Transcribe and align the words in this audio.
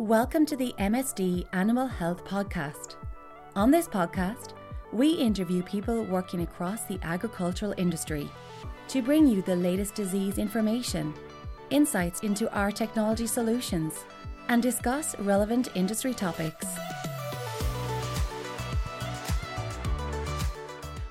Welcome 0.00 0.46
to 0.46 0.56
the 0.56 0.74
MSD 0.78 1.44
Animal 1.52 1.86
Health 1.86 2.24
Podcast. 2.24 2.94
On 3.54 3.70
this 3.70 3.86
podcast, 3.86 4.54
we 4.94 5.10
interview 5.10 5.62
people 5.62 6.04
working 6.04 6.40
across 6.40 6.84
the 6.84 6.98
agricultural 7.02 7.74
industry 7.76 8.26
to 8.88 9.02
bring 9.02 9.26
you 9.26 9.42
the 9.42 9.54
latest 9.54 9.94
disease 9.94 10.38
information, 10.38 11.12
insights 11.68 12.20
into 12.20 12.50
our 12.56 12.72
technology 12.72 13.26
solutions, 13.26 14.06
and 14.48 14.62
discuss 14.62 15.14
relevant 15.18 15.68
industry 15.74 16.14
topics. 16.14 16.66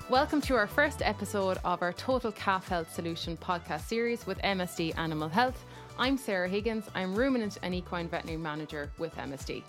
Welcome 0.08 0.40
to 0.40 0.56
our 0.56 0.66
first 0.66 1.00
episode 1.02 1.58
of 1.64 1.80
our 1.80 1.92
Total 1.92 2.32
Calf 2.32 2.66
Health 2.66 2.92
Solution 2.92 3.36
podcast 3.36 3.82
series 3.82 4.26
with 4.26 4.38
MSD 4.38 4.98
Animal 4.98 5.28
Health. 5.28 5.64
I'm 6.00 6.16
Sarah 6.16 6.48
Higgins. 6.48 6.86
I'm 6.94 7.14
ruminant 7.14 7.58
and 7.62 7.74
equine 7.74 8.08
veterinary 8.08 8.38
manager 8.38 8.90
with 8.96 9.14
MSD. 9.16 9.62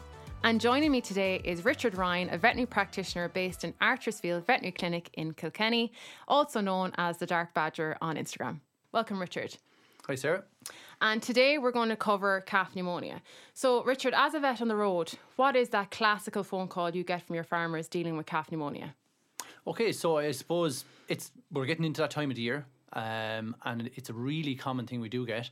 And 0.46 0.62
joining 0.62 0.90
me 0.90 1.02
today 1.02 1.42
is 1.44 1.66
Richard 1.66 1.98
Ryan, 1.98 2.30
a 2.32 2.38
veterinary 2.38 2.68
practitioner 2.68 3.28
based 3.28 3.66
in 3.66 3.74
Archersfield 3.82 4.46
Veterinary 4.46 4.72
Clinic 4.72 5.10
in 5.16 5.34
Kilkenny, 5.34 5.92
also 6.30 6.62
known 6.62 6.94
as 6.96 7.18
the 7.18 7.26
Dark 7.26 7.54
Badger 7.54 7.98
on 8.02 8.16
Instagram. 8.16 8.62
Welcome, 8.94 9.20
Richard. 9.20 9.58
Hi, 10.08 10.16
Sarah. 10.16 10.46
And 11.02 11.22
today 11.22 11.58
we're 11.58 11.74
going 11.74 11.90
to 11.90 11.98
cover 11.98 12.40
calf 12.40 12.78
pneumonia. 12.78 13.22
So, 13.54 13.84
Richard, 13.84 14.14
as 14.16 14.34
a 14.34 14.40
vet 14.40 14.62
on 14.62 14.70
the 14.70 14.78
road, 14.78 15.12
what 15.36 15.58
is 15.58 15.68
that 15.70 15.92
classical 15.92 16.46
phone 16.46 16.70
call 16.70 16.92
you 16.92 17.04
get 17.04 17.28
from 17.28 17.36
your 17.36 17.44
farmers 17.44 17.90
dealing 17.90 18.16
with 18.16 18.26
calf 18.26 18.50
pneumonia? 18.50 18.96
Okay, 19.68 19.92
so 19.92 20.16
I 20.20 20.32
suppose 20.32 20.86
it's 21.10 21.30
we're 21.52 21.66
getting 21.66 21.84
into 21.84 22.00
that 22.00 22.12
time 22.12 22.30
of 22.30 22.38
the 22.38 22.42
year. 22.42 22.68
Um, 22.94 23.56
and 23.64 23.90
it's 23.96 24.10
a 24.10 24.14
really 24.14 24.56
common 24.56 24.86
thing 24.86 25.00
we 25.00 25.10
do 25.10 25.26
get. 25.26 25.50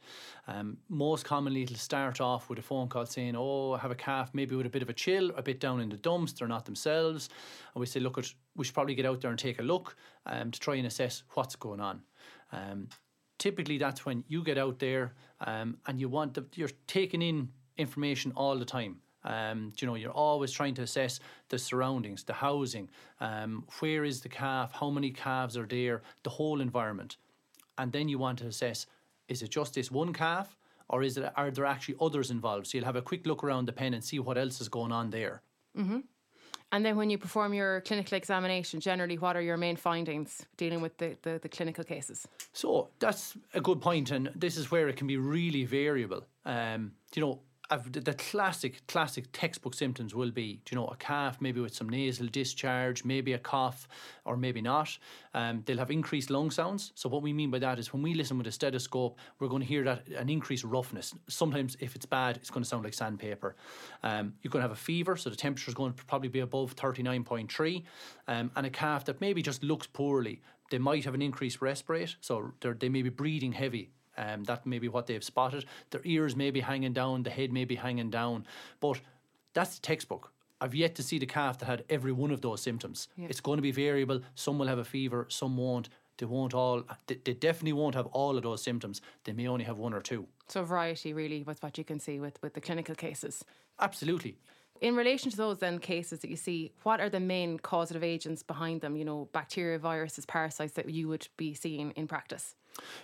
Um, 0.47 0.77
most 0.89 1.25
commonly, 1.25 1.63
it'll 1.63 1.77
start 1.77 2.19
off 2.19 2.49
with 2.49 2.59
a 2.59 2.61
phone 2.61 2.89
call 2.89 3.05
saying, 3.05 3.35
"Oh, 3.37 3.73
I 3.73 3.79
have 3.79 3.91
a 3.91 3.95
calf, 3.95 4.31
maybe 4.33 4.55
with 4.55 4.65
a 4.65 4.69
bit 4.69 4.81
of 4.81 4.89
a 4.89 4.93
chill, 4.93 5.31
a 5.35 5.41
bit 5.41 5.59
down 5.59 5.79
in 5.79 5.89
the 5.89 5.97
dumps. 5.97 6.33
They're 6.33 6.47
not 6.47 6.65
themselves." 6.65 7.29
And 7.73 7.79
we 7.79 7.85
say, 7.85 7.99
"Look, 7.99 8.17
at, 8.17 8.33
we 8.55 8.65
should 8.65 8.73
probably 8.73 8.95
get 8.95 9.05
out 9.05 9.21
there 9.21 9.29
and 9.29 9.39
take 9.39 9.59
a 9.59 9.63
look 9.63 9.95
um, 10.25 10.51
to 10.51 10.59
try 10.59 10.75
and 10.75 10.87
assess 10.87 11.23
what's 11.33 11.55
going 11.55 11.79
on." 11.79 12.01
Um, 12.51 12.89
typically, 13.37 13.77
that's 13.77 14.05
when 14.05 14.23
you 14.27 14.43
get 14.43 14.57
out 14.57 14.79
there 14.79 15.13
um, 15.41 15.77
and 15.87 15.99
you 15.99 16.09
want 16.09 16.33
the, 16.33 16.45
you're 16.55 16.69
taking 16.87 17.21
in 17.21 17.49
information 17.77 18.33
all 18.35 18.57
the 18.57 18.65
time. 18.65 18.97
Um, 19.23 19.73
you 19.79 19.87
know, 19.87 19.95
you're 19.95 20.11
always 20.11 20.51
trying 20.51 20.75
to 20.75 20.83
assess 20.83 21.19
the 21.49 21.59
surroundings, 21.59 22.23
the 22.23 22.33
housing, 22.33 22.89
um, 23.19 23.65
where 23.79 24.05
is 24.05 24.21
the 24.21 24.29
calf, 24.29 24.71
how 24.71 24.89
many 24.89 25.11
calves 25.11 25.57
are 25.57 25.65
there, 25.65 26.01
the 26.23 26.29
whole 26.29 26.61
environment, 26.61 27.17
and 27.79 27.91
then 27.91 28.07
you 28.09 28.19
want 28.19 28.37
to 28.39 28.47
assess: 28.47 28.85
is 29.27 29.41
it 29.41 29.49
just 29.49 29.73
this 29.73 29.89
one 29.91 30.13
calf, 30.13 30.55
or 30.87 31.03
is 31.03 31.17
it 31.17 31.31
are 31.35 31.51
there 31.51 31.65
actually 31.65 31.97
others 31.99 32.29
involved? 32.29 32.67
So 32.67 32.77
you'll 32.77 32.85
have 32.85 32.95
a 32.95 33.01
quick 33.01 33.25
look 33.25 33.43
around 33.43 33.65
the 33.65 33.73
pen 33.73 33.93
and 33.93 34.03
see 34.03 34.19
what 34.19 34.37
else 34.37 34.61
is 34.61 34.69
going 34.69 34.91
on 34.91 35.09
there. 35.09 35.41
Mm-hmm. 35.75 35.99
And 36.71 36.85
then 36.85 36.95
when 36.97 37.09
you 37.09 37.17
perform 37.17 37.53
your 37.53 37.81
clinical 37.81 38.15
examination, 38.15 38.79
generally, 38.79 39.17
what 39.17 39.35
are 39.35 39.41
your 39.41 39.57
main 39.57 39.75
findings 39.75 40.45
dealing 40.55 40.81
with 40.81 40.95
the, 40.97 41.17
the, 41.23 41.39
the 41.41 41.49
clinical 41.49 41.83
cases? 41.83 42.27
So 42.53 42.89
that's 42.99 43.35
a 43.55 43.61
good 43.61 43.81
point, 43.81 44.11
and 44.11 44.29
this 44.35 44.55
is 44.55 44.69
where 44.69 44.87
it 44.87 44.95
can 44.95 45.07
be 45.07 45.17
really 45.17 45.65
variable. 45.65 46.27
Um, 46.45 46.91
you 47.15 47.21
know, 47.23 47.39
I've, 47.71 47.91
the 47.91 48.13
classic, 48.13 48.85
classic 48.87 49.25
textbook 49.31 49.75
symptoms 49.75 50.15
will 50.15 50.31
be, 50.31 50.59
you 50.69 50.75
know, 50.75 50.87
a 50.87 50.95
calf 50.95 51.39
maybe 51.39 51.61
with 51.61 51.73
some 51.73 51.87
nasal 51.87 52.27
discharge, 52.27 53.05
maybe 53.05 53.33
a 53.33 53.37
cough, 53.37 53.87
or 54.25 54.37
maybe 54.37 54.61
not. 54.61 54.97
Um, 55.33 55.61
they'll 55.65 55.77
have 55.77 55.91
increased 55.91 56.29
lung 56.29 56.49
sounds. 56.49 56.91
So 56.95 57.09
what 57.09 57.21
we 57.21 57.31
mean 57.31 57.51
by 57.51 57.59
that 57.59 57.77
is 57.77 57.93
when 57.93 58.01
we 58.01 58.13
listen 58.15 58.37
with 58.37 58.47
a 58.47 58.51
stethoscope, 58.51 59.19
we're 59.39 59.47
going 59.47 59.61
to 59.61 59.67
hear 59.67 59.83
that 59.83 60.07
an 60.07 60.29
increased 60.29 60.63
roughness. 60.63 61.13
Sometimes 61.27 61.77
if 61.79 61.95
it's 61.95 62.05
bad, 62.05 62.37
it's 62.37 62.49
going 62.49 62.63
to 62.63 62.69
sound 62.69 62.83
like 62.83 62.93
sandpaper. 62.93 63.55
Um, 64.03 64.33
you're 64.41 64.51
going 64.51 64.61
to 64.61 64.67
have 64.67 64.77
a 64.77 64.81
fever, 64.81 65.15
so 65.15 65.29
the 65.29 65.35
temperature 65.35 65.69
is 65.69 65.75
going 65.75 65.93
to 65.93 66.05
probably 66.05 66.29
be 66.29 66.39
above 66.39 66.75
39.3. 66.75 67.83
Um, 68.27 68.51
and 68.55 68.65
a 68.65 68.69
calf 68.71 69.05
that 69.05 69.21
maybe 69.21 69.41
just 69.41 69.63
looks 69.63 69.85
poorly, 69.85 70.41
they 70.71 70.79
might 70.79 71.05
have 71.05 71.13
an 71.13 71.21
increased 71.21 71.59
respirate, 71.59 72.15
so 72.21 72.53
they 72.61 72.89
may 72.89 73.01
be 73.01 73.09
breathing 73.09 73.51
heavy 73.51 73.89
um, 74.17 74.43
that 74.45 74.65
may 74.65 74.79
be 74.79 74.87
what 74.87 75.07
they've 75.07 75.23
spotted. 75.23 75.65
Their 75.91 76.01
ears 76.03 76.35
may 76.35 76.51
be 76.51 76.61
hanging 76.61 76.93
down, 76.93 77.23
the 77.23 77.29
head 77.29 77.51
may 77.51 77.65
be 77.65 77.75
hanging 77.75 78.09
down. 78.09 78.45
But 78.79 79.01
that's 79.53 79.75
the 79.75 79.81
textbook. 79.81 80.31
I've 80.61 80.75
yet 80.75 80.95
to 80.95 81.03
see 81.03 81.19
the 81.19 81.25
calf 81.25 81.57
that 81.59 81.65
had 81.65 81.85
every 81.89 82.11
one 82.11 82.31
of 82.31 82.41
those 82.41 82.61
symptoms. 82.61 83.07
It's 83.17 83.39
going 83.39 83.57
to 83.57 83.61
be 83.61 83.71
variable. 83.71 84.21
Some 84.35 84.59
will 84.59 84.67
have 84.67 84.79
a 84.79 84.83
fever, 84.83 85.25
some 85.29 85.55
won't. 85.55 85.89
They 86.17 86.25
won't 86.25 86.53
all. 86.53 86.83
They, 87.07 87.15
they, 87.23 87.33
definitely 87.33 87.71
won't 87.73 87.95
have 87.95 88.07
all 88.07 88.35
of 88.35 88.43
those 88.43 88.61
symptoms. 88.61 89.01
They 89.23 89.31
may 89.31 89.47
only 89.47 89.63
have 89.63 89.77
one 89.77 89.93
or 89.93 90.01
two. 90.01 90.27
So 90.49 90.63
variety, 90.63 91.13
really, 91.13 91.43
with 91.43 91.63
what 91.63 91.77
you 91.77 91.85
can 91.85 92.01
see 92.01 92.19
with 92.19 92.37
with 92.43 92.55
the 92.55 92.61
clinical 92.61 92.93
cases. 92.93 93.45
Absolutely. 93.79 94.37
In 94.81 94.95
relation 94.95 95.29
to 95.31 95.37
those 95.37 95.59
then 95.59 95.79
cases 95.79 96.19
that 96.19 96.29
you 96.29 96.35
see, 96.35 96.71
what 96.83 97.01
are 97.01 97.09
the 97.09 97.19
main 97.19 97.59
causative 97.59 98.03
agents 98.03 98.43
behind 98.43 98.81
them? 98.81 98.95
You 98.95 99.05
know, 99.05 99.29
bacteria, 99.33 99.77
viruses, 99.77 100.25
parasites 100.25 100.73
that 100.73 100.89
you 100.89 101.07
would 101.07 101.27
be 101.37 101.53
seeing 101.53 101.91
in 101.91 102.07
practice. 102.07 102.55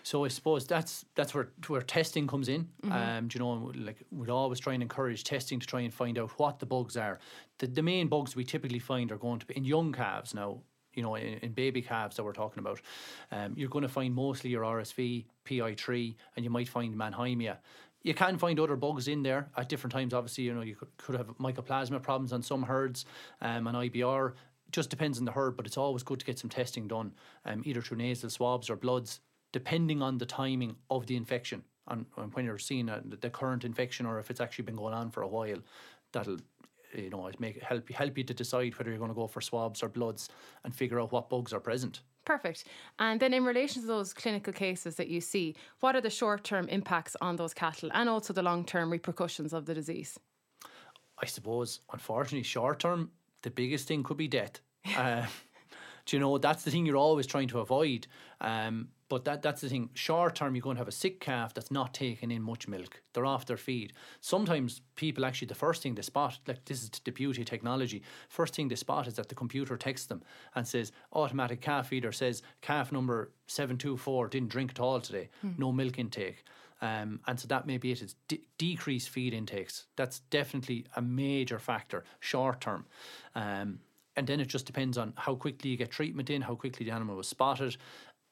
So 0.04 0.26
I 0.26 0.30
suppose 0.30 0.66
that's 0.66 1.06
that's 1.16 1.34
where 1.34 1.50
where 1.68 1.82
testing 1.82 2.28
comes 2.28 2.50
in. 2.50 2.70
Mm-hmm. 2.84 2.92
Um, 2.92 3.30
you 3.34 3.40
know, 3.40 3.72
like 3.76 3.98
we'd 4.12 4.30
always 4.30 4.60
try 4.60 4.74
and 4.74 4.82
encourage 4.82 5.24
testing 5.24 5.60
to 5.60 5.68
try 5.68 5.82
and 5.82 5.94
find 5.94 6.18
out 6.18 6.32
what 6.38 6.60
the 6.60 6.66
bugs 6.66 6.98
are. 6.98 7.20
The 7.60 7.68
the 7.68 7.82
main 7.82 8.08
bugs 8.08 8.36
we 8.36 8.44
typically 8.44 8.80
find 8.80 9.12
are 9.12 9.18
going 9.18 9.40
to 9.40 9.46
be 9.46 9.58
in 9.58 9.66
young 9.66 9.92
calves 9.92 10.34
now. 10.34 10.60
You 10.94 11.04
know, 11.04 11.16
in, 11.16 11.40
in 11.40 11.52
baby 11.52 11.82
calves 11.82 12.16
that 12.16 12.24
we're 12.24 12.32
talking 12.32 12.60
about, 12.60 12.80
um, 13.30 13.54
you're 13.58 13.68
going 13.68 13.82
to 13.82 13.90
find 13.90 14.16
mostly 14.16 14.50
your 14.50 14.64
RSV, 14.64 15.26
PI3, 15.44 16.16
and 16.36 16.46
you 16.46 16.50
might 16.50 16.70
find 16.70 16.96
Mannheimia 16.96 17.58
you 18.06 18.14
can 18.14 18.38
find 18.38 18.60
other 18.60 18.76
bugs 18.76 19.08
in 19.08 19.24
there 19.24 19.50
at 19.58 19.68
different 19.68 19.92
times. 19.92 20.14
Obviously, 20.14 20.44
you 20.44 20.54
know 20.54 20.62
you 20.62 20.76
could, 20.76 20.96
could 20.98 21.16
have 21.16 21.28
mycoplasma 21.40 22.02
problems 22.02 22.32
on 22.32 22.44
some 22.44 22.64
herds, 22.64 23.06
um, 23.42 23.66
and 23.68 23.76
IBR. 23.76 24.34
Just 24.72 24.90
depends 24.90 25.18
on 25.18 25.26
the 25.26 25.32
herd, 25.32 25.58
but 25.58 25.66
it's 25.66 25.78
always 25.78 26.04
good 26.04 26.20
to 26.20 26.26
get 26.26 26.38
some 26.38 26.50
testing 26.50 26.88
done, 26.88 27.14
um, 27.46 27.64
either 27.66 27.82
through 27.82 27.98
nasal 27.98 28.30
swabs 28.30 28.70
or 28.70 28.76
bloods, 28.76 29.22
depending 29.52 30.02
on 30.02 30.18
the 30.20 30.26
timing 30.26 30.76
of 30.90 31.08
the 31.08 31.16
infection 31.16 31.64
and, 31.88 32.06
and 32.18 32.34
when 32.34 32.46
you're 32.46 32.58
seeing 32.58 32.90
a, 32.90 33.02
the 33.04 33.30
current 33.30 33.64
infection 33.64 34.06
or 34.06 34.20
if 34.20 34.30
it's 34.30 34.42
actually 34.42 34.66
been 34.66 34.76
going 34.76 34.94
on 34.94 35.10
for 35.10 35.22
a 35.22 35.28
while. 35.28 35.60
That'll 36.12 36.38
you 36.94 37.10
know 37.10 37.30
make 37.40 37.62
help 37.62 37.90
help 37.90 38.18
you 38.18 38.24
to 38.24 38.34
decide 38.34 38.78
whether 38.78 38.90
you're 38.90 39.00
going 39.00 39.12
to 39.12 39.16
go 39.16 39.28
for 39.28 39.42
swabs 39.42 39.84
or 39.84 39.90
bloods 39.90 40.30
and 40.64 40.76
figure 40.76 41.00
out 41.00 41.12
what 41.12 41.30
bugs 41.30 41.54
are 41.54 41.60
present. 41.60 42.02
Perfect. 42.26 42.66
And 42.98 43.20
then, 43.20 43.34
in 43.34 43.46
relation 43.46 43.82
to 43.84 43.88
those 43.88 44.14
clinical 44.14 44.52
cases 44.52 44.96
that 44.96 45.08
you 45.08 45.22
see, 45.22 45.56
what 45.80 45.96
are 45.96 46.02
the 46.02 46.10
short 46.10 46.44
term 46.44 46.68
impacts 46.70 47.16
on 47.22 47.36
those 47.36 47.54
cattle 47.54 47.90
and 47.94 48.10
also 48.10 48.34
the 48.34 48.42
long 48.42 48.66
term 48.66 48.92
repercussions 48.92 49.54
of 49.54 49.66
the 49.66 49.74
disease? 49.74 50.20
I 51.22 51.28
suppose, 51.28 51.82
unfortunately, 51.94 52.44
short 52.44 52.80
term, 52.80 53.12
the 53.44 53.52
biggest 53.52 53.88
thing 53.88 54.04
could 54.04 54.18
be 54.18 54.28
death. 54.28 54.60
uh, 54.98 55.26
do 56.06 56.16
you 56.16 56.20
know 56.20 56.38
that's 56.38 56.64
the 56.64 56.72
thing 56.72 56.86
you're 56.86 56.98
always 56.98 57.28
trying 57.28 57.48
to 57.50 57.60
avoid? 57.60 58.08
Um, 58.42 58.90
but 59.08 59.26
that 59.26 59.42
that's 59.42 59.62
the 59.62 59.70
thing. 59.70 59.90
Short 59.94 60.36
term, 60.36 60.56
you're 60.56 60.62
going 60.62 60.78
to 60.78 60.80
have 60.82 60.88
a 60.88 60.92
sick 60.92 61.20
calf 61.20 61.54
that's 61.54 61.70
not 61.72 61.94
taking 61.94 62.32
in 62.32 62.42
much 62.42 62.68
milk. 62.68 63.02
They're 63.14 63.26
off 63.26 63.46
their 63.46 63.58
feed. 63.58 63.94
Sometimes 64.20 64.82
people 64.96 65.26
actually, 65.26 65.48
the 65.48 65.56
first 65.56 65.84
thing 65.84 65.96
they 65.96 66.02
spot, 66.02 66.40
like 66.48 66.66
this 66.66 66.82
is 66.82 66.90
the 66.90 67.12
beauty 67.12 67.42
of 67.42 67.48
technology, 67.48 68.02
first 68.30 68.56
thing 68.56 68.68
they 68.68 68.76
spot 68.76 69.08
is 69.08 69.16
that 69.16 69.30
the 69.30 69.36
computer 69.36 69.78
texts 69.78 70.08
them 70.08 70.24
and 70.56 70.68
says, 70.68 70.92
automatic 71.14 71.62
calf 71.62 71.90
feeder 71.90 72.12
says, 72.12 72.42
calf 72.62 72.92
number 72.92 73.32
724 73.48 74.30
didn't 74.30 74.50
drink 74.50 74.72
at 74.72 74.80
all 74.80 75.00
today, 75.00 75.30
hmm. 75.42 75.52
no 75.58 75.72
milk 75.72 76.00
intake. 76.00 76.44
Um, 76.82 77.22
and 77.28 77.40
so 77.40 77.48
that 77.48 77.66
may 77.66 77.78
be 77.78 77.92
it. 77.92 78.02
It's 78.02 78.16
de- 78.28 78.44
decreased 78.58 79.10
feed 79.10 79.34
intakes. 79.34 79.86
That's 79.96 80.20
definitely 80.20 80.86
a 80.96 81.02
major 81.02 81.60
factor, 81.60 82.04
short 82.20 82.60
term. 82.62 82.86
Um, 83.34 83.80
and 84.18 84.28
then 84.28 84.40
it 84.40 84.48
just 84.48 84.66
depends 84.66 84.98
on 84.98 85.14
how 85.18 85.36
quickly 85.36 85.72
you 85.72 85.78
get 85.78 85.92
treatment 85.92 86.30
in, 86.30 86.42
how 86.42 86.56
quickly 86.56 86.86
the 86.86 86.92
animal 86.92 87.16
was 87.16 87.28
spotted, 87.28 87.78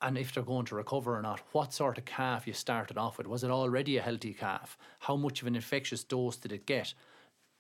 and 0.04 0.18
if 0.18 0.34
they're 0.34 0.44
going 0.44 0.66
to 0.66 0.76
recover 0.76 1.18
or 1.18 1.22
not, 1.22 1.42
what 1.54 1.74
sort 1.74 1.98
of 1.98 2.06
calf 2.06 2.46
you 2.46 2.54
started 2.54 2.98
off 2.98 3.18
with. 3.18 3.26
Was 3.26 3.44
it 3.44 3.50
already 3.50 3.98
a 3.98 4.02
healthy 4.02 4.34
calf? 4.34 4.78
How 5.00 5.16
much 5.16 5.42
of 5.42 5.48
an 5.48 5.56
infectious 5.56 6.04
dose 6.04 6.36
did 6.36 6.52
it 6.52 6.66
get? 6.66 6.94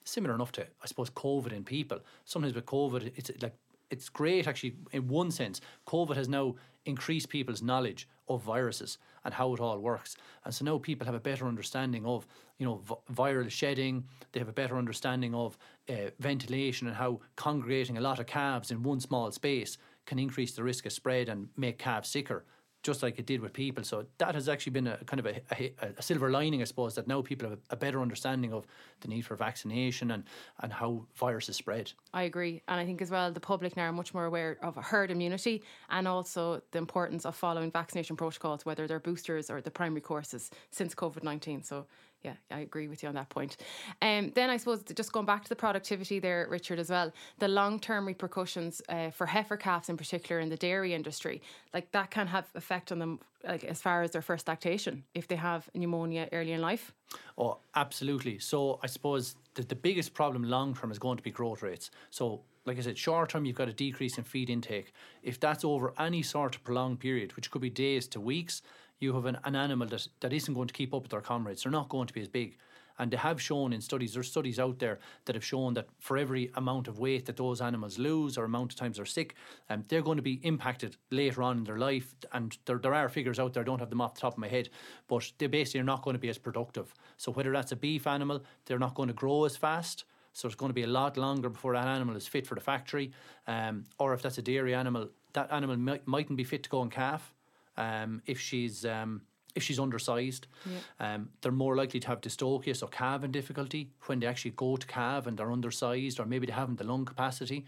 Similar 0.04 0.36
enough 0.36 0.52
to, 0.54 0.64
I 0.64 0.86
suppose, 0.86 1.10
COVID 1.10 1.54
in 1.54 1.64
people. 1.64 2.02
Sometimes 2.26 2.54
with 2.54 2.66
COVID, 2.66 3.14
it's 3.16 3.32
like 3.42 3.56
it's 3.90 4.10
great 4.10 4.48
actually 4.48 4.76
in 4.92 5.08
one 5.08 5.32
sense. 5.32 5.62
COVID 5.88 6.16
has 6.16 6.28
now 6.28 6.56
increased 6.86 7.30
people's 7.30 7.62
knowledge 7.62 8.10
of 8.28 8.42
viruses 8.42 8.98
and 9.24 9.34
how 9.34 9.54
it 9.54 9.62
all 9.62 9.80
works, 9.80 10.18
and 10.44 10.54
so 10.54 10.66
now 10.66 10.78
people 10.78 11.06
have 11.06 11.16
a 11.16 11.20
better 11.20 11.48
understanding 11.48 12.06
of 12.06 12.28
you 12.58 12.66
know 12.66 12.82
v- 12.84 13.14
viral 13.14 13.50
shedding. 13.50 14.04
They 14.32 14.40
have 14.40 14.50
a 14.50 14.54
better 14.54 14.78
understanding 14.78 15.34
of 15.34 15.58
uh, 15.90 16.10
ventilation 16.20 16.88
and 16.88 16.98
how 16.98 17.22
congregating 17.38 17.98
a 17.98 18.02
lot 18.02 18.20
of 18.20 18.26
calves 18.26 18.72
in 18.72 18.84
one 18.84 19.00
small 19.00 19.32
space 19.32 19.78
can 20.06 20.20
increase 20.20 20.54
the 20.54 20.64
risk 20.64 20.86
of 20.86 20.94
spread 20.94 21.30
and 21.30 21.50
make 21.58 21.78
calves 21.78 22.10
sicker, 22.10 22.46
just 22.84 23.02
like 23.02 23.18
it 23.18 23.26
did 23.26 23.40
with 23.40 23.54
people. 23.54 23.84
So 23.84 24.06
that 24.18 24.36
has 24.36 24.50
actually 24.50 24.72
been 24.72 24.88
a 24.88 24.98
kind 25.06 25.20
of 25.20 25.26
a, 25.26 25.42
a, 25.58 25.74
a 25.98 26.02
silver 26.02 26.30
lining, 26.30 26.62
I 26.62 26.66
suppose, 26.66 26.96
that 26.96 27.08
now 27.08 27.22
people 27.22 27.50
have 27.50 27.60
a, 27.70 27.76
better 27.78 28.02
understanding 28.02 28.54
of 28.54 28.66
the 29.02 29.08
need 29.08 29.22
for 29.22 29.36
vaccination 29.36 30.12
and, 30.12 30.24
and 30.60 30.74
how 30.74 31.06
viruses 31.16 31.56
spread. 31.56 31.94
I 32.14 32.24
agree. 32.24 32.62
And 32.68 32.80
I 32.80 32.86
think 32.86 33.02
as 33.02 33.10
well, 33.10 33.32
the 33.32 33.40
public 33.40 33.78
now 33.78 33.86
are 33.86 33.94
much 33.94 34.14
more 34.14 34.26
aware 34.26 34.58
of 34.62 34.76
herd 34.76 35.12
immunity 35.12 35.64
and 35.90 36.08
also 36.08 36.62
the 36.72 36.78
importance 36.78 37.26
of 37.26 37.36
following 37.36 37.72
vaccination 37.72 38.18
protocols, 38.18 38.66
whether 38.66 38.88
they're 38.88 39.00
boosters 39.00 39.50
or 39.50 39.62
the 39.62 39.72
primary 39.72 40.02
courses 40.02 40.52
since 40.72 40.94
COVID 40.94 41.24
19. 41.24 41.64
So 41.64 41.86
yeah, 42.24 42.34
I 42.50 42.62
agree 42.62 42.88
with 42.88 43.04
you 43.04 43.10
on 43.10 43.16
that 43.16 43.30
point. 43.30 43.58
Um, 44.02 44.32
then 44.34 44.50
I 44.50 44.58
suppose 44.58 44.82
just 44.96 45.12
going 45.12 45.26
back 45.26 45.44
to 45.44 45.50
the 45.50 45.56
productivity 45.56 46.20
there, 46.20 46.48
Richard, 46.50 46.80
as 46.80 46.90
well, 46.90 47.12
the 47.40 47.50
long 47.50 47.80
term 47.80 48.06
repercussions 48.06 48.82
uh, 48.88 49.10
for 49.10 49.26
heifer 49.26 49.58
calves 49.58 49.90
in 49.90 49.98
particular 49.98 50.40
in 50.40 50.50
the 50.50 50.56
dairy 50.56 50.94
industry, 50.94 51.42
like 51.74 51.92
that 51.92 52.12
can 52.12 52.28
have 52.28 52.48
effect 52.56 52.92
on 52.94 53.00
them, 53.00 53.20
like 53.46 53.66
as 53.66 53.82
far 53.82 54.04
as 54.04 54.12
their 54.12 54.22
first 54.22 54.48
lactation 54.48 55.04
if 55.14 55.28
they 55.28 55.36
have 55.36 55.70
pneumonia 55.76 56.30
early 56.32 56.54
in 56.54 56.62
life. 56.62 56.94
Oh, 57.38 57.58
absolutely. 57.76 58.40
So 58.40 58.80
I 58.82 58.88
suppose 58.88 59.36
the, 59.56 59.64
the 59.64 59.76
biggest 59.76 60.14
problem 60.14 60.44
long 60.44 60.76
term 60.76 60.92
is 60.92 61.00
going 61.00 61.18
to 61.18 61.24
be 61.24 61.32
growth 61.32 61.62
rates. 61.62 61.92
So 62.10 62.42
like 62.66 62.78
I 62.78 62.82
said, 62.82 62.98
short 62.98 63.30
term, 63.30 63.46
you've 63.46 63.58
got 63.58 63.68
a 63.68 63.74
decrease 63.74 64.18
in 64.18 64.24
feed 64.24 64.50
intake. 64.50 64.94
If 65.22 65.40
that's 65.40 65.66
over 65.66 65.94
any 66.00 66.22
sort 66.22 66.56
of 66.56 66.64
prolonged 66.64 67.00
period, 67.00 67.36
which 67.36 67.52
could 67.52 67.62
be 67.62 67.70
days 67.70 68.08
to 68.10 68.22
weeks, 68.22 68.62
you 69.00 69.14
have 69.14 69.26
an, 69.26 69.38
an 69.44 69.56
animal 69.56 69.88
that, 69.88 70.08
that 70.22 70.34
isn't 70.34 70.54
going 70.54 70.68
to 70.68 70.74
keep 70.74 70.94
up 70.94 71.04
with 71.04 71.12
their 71.12 71.22
comrades. 71.22 71.64
They're 71.64 71.72
not 71.72 71.90
going 71.90 72.08
to 72.08 72.14
be 72.14 72.22
as 72.22 72.28
big. 72.28 72.58
And 73.00 73.10
they 73.10 73.18
have 73.18 73.42
shown 73.42 73.74
in 73.74 73.82
studies, 73.82 74.14
there's 74.14 74.30
studies 74.30 74.60
out 74.60 74.80
there 74.80 75.00
that 75.26 75.36
have 75.36 75.44
shown 75.44 75.74
that 75.74 75.88
for 76.00 76.18
every 76.18 76.52
amount 76.56 76.88
of 76.88 77.00
weight 77.00 77.26
that 77.26 77.38
those 77.38 77.60
animals 77.60 77.98
lose 77.98 78.38
or 78.38 78.46
amount 78.46 78.74
of 78.74 78.78
times 78.78 78.98
they're 78.98 79.06
sick, 79.06 79.36
um, 79.70 79.84
they're 79.88 80.04
going 80.04 80.18
to 80.18 80.24
be 80.24 80.40
impacted 80.44 80.96
later 81.10 81.42
on 81.42 81.58
in 81.58 81.64
their 81.64 81.80
life. 81.80 82.14
And 82.32 82.56
there, 82.66 82.78
there 82.78 82.94
are 82.94 83.10
figures 83.10 83.40
out 83.40 83.54
there, 83.54 83.62
I 83.62 83.66
don't 83.66 83.80
have 83.80 83.90
them 83.90 84.02
off 84.02 84.16
the 84.16 84.22
top 84.22 84.34
of 84.34 84.40
my 84.40 84.48
head, 84.48 84.70
but 85.08 85.32
they 85.40 85.48
basically 85.48 85.80
are 85.80 85.86
not 85.86 86.04
going 86.04 86.14
to 86.14 86.20
be 86.20 86.30
as 86.30 86.38
productive. 86.38 86.94
So 87.18 87.32
whether 87.32 87.52
that's 87.52 87.72
a 87.72 87.76
beef 87.76 88.06
animal, 88.06 88.44
they're 88.66 88.80
not 88.80 88.94
going 88.94 89.08
to 89.08 89.14
grow 89.14 89.46
as 89.46 89.58
fast. 89.58 90.06
So 90.34 90.48
it's 90.48 90.56
going 90.56 90.70
to 90.70 90.76
be 90.76 90.84
a 90.84 90.88
lot 90.88 91.18
longer 91.18 91.50
before 91.50 91.74
that 91.74 91.88
animal 91.88 92.16
is 92.16 92.28
fit 92.28 92.48
for 92.48 92.56
the 92.56 92.62
factory. 92.62 93.12
Um, 93.48 93.86
or 94.00 94.14
if 94.14 94.22
that's 94.22 94.38
a 94.38 94.42
dairy 94.42 94.74
animal, 94.74 95.10
that 95.34 95.52
animal 95.52 95.78
might, 95.78 96.08
mightn't 96.08 96.38
be 96.38 96.44
fit 96.44 96.64
to 96.64 96.70
go 96.70 96.82
and 96.82 96.92
calf 96.92 97.34
um, 97.78 98.22
if 98.26 98.40
she's 98.40 98.86
um, 98.86 99.22
if 99.56 99.64
she's 99.64 99.80
undersized. 99.80 100.48
Yeah. 100.66 101.14
Um, 101.14 101.30
they're 101.42 101.52
more 101.52 101.76
likely 101.76 102.00
to 102.00 102.08
have 102.08 102.22
dystocia, 102.22 102.76
so 102.76 102.88
calving 102.88 103.32
difficulty 103.32 103.92
when 104.06 104.20
they 104.20 104.28
actually 104.28 104.52
go 104.52 104.78
to 104.78 104.88
calve 104.88 105.28
and 105.28 105.38
they're 105.38 105.52
undersized, 105.52 106.20
or 106.20 106.26
maybe 106.26 106.48
they 106.48 106.54
haven't 106.54 106.78
the 106.78 106.84
lung 106.84 107.06
capacity, 107.06 107.66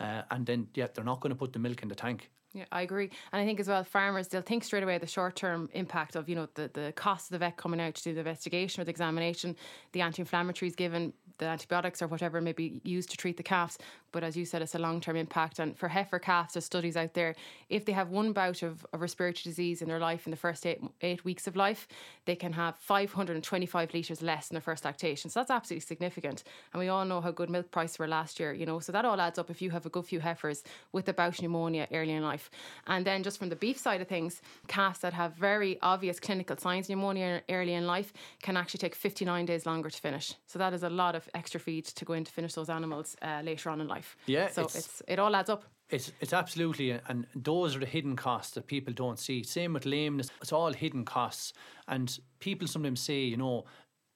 uh, 0.00 0.22
and 0.30 0.46
then 0.46 0.68
yeah, 0.74 0.86
they're 0.94 1.04
not 1.04 1.20
going 1.20 1.30
to 1.30 1.36
put 1.36 1.52
the 1.52 1.58
milk 1.58 1.82
in 1.82 1.88
the 1.88 1.94
tank. 1.94 2.30
Yeah, 2.56 2.64
I 2.72 2.80
agree. 2.80 3.10
And 3.32 3.42
I 3.42 3.44
think 3.44 3.60
as 3.60 3.68
well, 3.68 3.84
farmers, 3.84 4.28
they'll 4.28 4.40
think 4.40 4.64
straight 4.64 4.82
away 4.82 4.96
the 4.96 5.06
short 5.06 5.36
term 5.36 5.68
impact 5.74 6.16
of, 6.16 6.26
you 6.26 6.34
know, 6.34 6.48
the, 6.54 6.70
the 6.72 6.92
cost 6.96 7.26
of 7.26 7.32
the 7.32 7.38
vet 7.38 7.58
coming 7.58 7.82
out 7.82 7.96
to 7.96 8.02
do 8.02 8.14
the 8.14 8.20
investigation 8.20 8.80
or 8.80 8.84
the 8.86 8.90
examination, 8.90 9.54
the 9.92 10.00
anti 10.00 10.24
inflammatories 10.24 10.74
given, 10.74 11.12
the 11.36 11.44
antibiotics 11.44 12.00
or 12.00 12.06
whatever 12.06 12.40
may 12.40 12.52
be 12.52 12.80
used 12.82 13.10
to 13.10 13.16
treat 13.18 13.36
the 13.36 13.42
calves. 13.42 13.76
But 14.16 14.24
as 14.24 14.34
you 14.34 14.46
said, 14.46 14.62
it's 14.62 14.74
a 14.74 14.78
long 14.78 15.02
term 15.02 15.14
impact. 15.14 15.58
And 15.58 15.76
for 15.76 15.88
heifer 15.88 16.18
calves, 16.18 16.54
there's 16.54 16.64
studies 16.64 16.96
out 16.96 17.12
there. 17.12 17.34
If 17.68 17.84
they 17.84 17.92
have 17.92 18.08
one 18.08 18.32
bout 18.32 18.62
of, 18.62 18.86
of 18.94 19.02
respiratory 19.02 19.42
disease 19.44 19.82
in 19.82 19.88
their 19.88 19.98
life 19.98 20.26
in 20.26 20.30
the 20.30 20.38
first 20.38 20.64
eight, 20.64 20.80
eight 21.02 21.22
weeks 21.22 21.46
of 21.46 21.54
life, 21.54 21.86
they 22.24 22.34
can 22.34 22.54
have 22.54 22.78
525 22.78 23.92
litres 23.92 24.22
less 24.22 24.48
in 24.50 24.54
their 24.54 24.62
first 24.62 24.86
lactation. 24.86 25.28
So 25.28 25.40
that's 25.40 25.50
absolutely 25.50 25.84
significant. 25.84 26.44
And 26.72 26.80
we 26.80 26.88
all 26.88 27.04
know 27.04 27.20
how 27.20 27.30
good 27.30 27.50
milk 27.50 27.70
prices 27.70 27.98
were 27.98 28.08
last 28.08 28.40
year, 28.40 28.54
you 28.54 28.64
know. 28.64 28.80
So 28.80 28.90
that 28.92 29.04
all 29.04 29.20
adds 29.20 29.38
up 29.38 29.50
if 29.50 29.60
you 29.60 29.70
have 29.72 29.84
a 29.84 29.90
good 29.90 30.06
few 30.06 30.20
heifers 30.20 30.64
with 30.92 31.06
a 31.10 31.12
bout 31.12 31.42
pneumonia 31.42 31.86
early 31.92 32.12
in 32.12 32.22
life. 32.22 32.50
And 32.86 33.04
then 33.04 33.22
just 33.22 33.38
from 33.38 33.50
the 33.50 33.56
beef 33.56 33.76
side 33.76 34.00
of 34.00 34.08
things, 34.08 34.40
calves 34.66 35.00
that 35.00 35.12
have 35.12 35.34
very 35.34 35.78
obvious 35.82 36.18
clinical 36.18 36.56
signs 36.56 36.86
of 36.86 36.96
pneumonia 36.96 37.42
early 37.50 37.74
in 37.74 37.86
life 37.86 38.14
can 38.40 38.56
actually 38.56 38.78
take 38.78 38.94
59 38.94 39.44
days 39.44 39.66
longer 39.66 39.90
to 39.90 40.00
finish. 40.00 40.32
So 40.46 40.58
that 40.58 40.72
is 40.72 40.84
a 40.84 40.88
lot 40.88 41.14
of 41.14 41.28
extra 41.34 41.60
feed 41.60 41.84
to 41.84 42.04
go 42.06 42.14
in 42.14 42.24
to 42.24 42.32
finish 42.32 42.54
those 42.54 42.70
animals 42.70 43.14
uh, 43.20 43.42
later 43.44 43.68
on 43.68 43.80
in 43.80 43.88
life. 43.88 44.05
Yeah, 44.26 44.48
so 44.50 44.62
it's, 44.62 44.76
it's 44.76 45.02
it 45.08 45.18
all 45.18 45.34
adds 45.34 45.50
up. 45.50 45.64
It's 45.90 46.12
it's 46.20 46.32
absolutely, 46.32 46.90
and 46.90 47.26
those 47.34 47.76
are 47.76 47.80
the 47.80 47.86
hidden 47.86 48.16
costs 48.16 48.54
that 48.54 48.66
people 48.66 48.92
don't 48.92 49.18
see. 49.18 49.42
Same 49.42 49.72
with 49.74 49.86
lameness; 49.86 50.30
it's 50.40 50.52
all 50.52 50.72
hidden 50.72 51.04
costs, 51.04 51.52
and 51.88 52.18
people 52.40 52.66
sometimes 52.66 53.00
say, 53.00 53.20
you 53.20 53.36
know, 53.36 53.64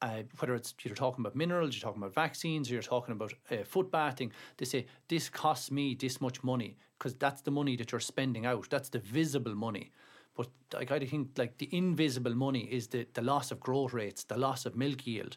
uh, 0.02 0.22
whether 0.38 0.54
it's 0.54 0.74
you're 0.82 0.94
talking 0.94 1.22
about 1.22 1.36
minerals, 1.36 1.74
you're 1.74 1.82
talking 1.82 2.02
about 2.02 2.14
vaccines, 2.14 2.70
or 2.70 2.74
you're 2.74 2.82
talking 2.82 3.12
about 3.12 3.32
uh, 3.50 3.64
foot 3.64 3.90
bathing, 3.90 4.32
they 4.56 4.64
say 4.64 4.86
this 5.08 5.28
costs 5.28 5.70
me 5.70 5.94
this 5.94 6.20
much 6.20 6.42
money 6.42 6.76
because 6.98 7.14
that's 7.14 7.42
the 7.42 7.50
money 7.50 7.76
that 7.76 7.92
you're 7.92 8.00
spending 8.00 8.46
out. 8.46 8.68
That's 8.70 8.88
the 8.88 8.98
visible 8.98 9.54
money. 9.54 9.90
But 10.36 10.48
like, 10.72 10.90
I 10.90 11.00
think 11.00 11.30
like 11.36 11.58
the 11.58 11.68
invisible 11.72 12.34
money 12.34 12.68
is 12.70 12.88
the, 12.88 13.06
the 13.14 13.22
loss 13.22 13.50
of 13.50 13.60
growth 13.60 13.92
rates, 13.92 14.24
the 14.24 14.38
loss 14.38 14.64
of 14.64 14.76
milk 14.76 15.06
yield. 15.06 15.36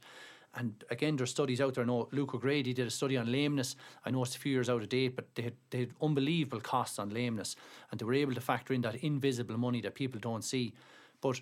And 0.55 0.83
again, 0.91 1.15
there's 1.15 1.31
studies 1.31 1.61
out 1.61 1.73
there. 1.73 1.83
I 1.83 1.87
know 1.87 2.09
Luke 2.11 2.35
O'Grady 2.35 2.73
did 2.73 2.85
a 2.87 2.91
study 2.91 3.17
on 3.17 3.31
lameness. 3.31 3.75
I 4.05 4.11
know 4.11 4.23
it's 4.23 4.35
a 4.35 4.39
few 4.39 4.51
years 4.51 4.69
out 4.69 4.81
of 4.81 4.89
date, 4.89 5.15
but 5.15 5.33
they 5.35 5.43
had, 5.43 5.53
they 5.71 5.79
had 5.79 5.93
unbelievable 6.01 6.61
costs 6.61 6.99
on 6.99 7.09
lameness. 7.09 7.55
And 7.89 7.99
they 7.99 8.05
were 8.05 8.13
able 8.13 8.35
to 8.35 8.41
factor 8.41 8.73
in 8.73 8.81
that 8.81 8.95
invisible 8.95 9.57
money 9.57 9.81
that 9.81 9.95
people 9.95 10.19
don't 10.19 10.43
see. 10.43 10.73
But 11.21 11.41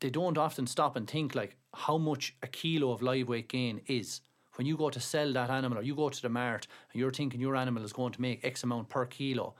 they 0.00 0.10
don't 0.10 0.38
often 0.38 0.66
stop 0.66 0.96
and 0.96 1.08
think 1.08 1.34
like 1.34 1.56
how 1.74 1.98
much 1.98 2.36
a 2.42 2.46
kilo 2.46 2.92
of 2.92 3.02
live 3.02 3.28
weight 3.28 3.48
gain 3.48 3.80
is. 3.86 4.20
When 4.54 4.66
you 4.66 4.76
go 4.76 4.90
to 4.90 5.00
sell 5.00 5.32
that 5.32 5.50
animal 5.50 5.78
or 5.78 5.82
you 5.82 5.94
go 5.94 6.08
to 6.08 6.22
the 6.22 6.28
mart 6.28 6.66
and 6.92 7.00
you're 7.00 7.10
thinking 7.10 7.40
your 7.40 7.56
animal 7.56 7.84
is 7.84 7.92
going 7.92 8.12
to 8.12 8.20
make 8.20 8.44
X 8.44 8.62
amount 8.62 8.88
per 8.88 9.06
kilo, 9.06 9.54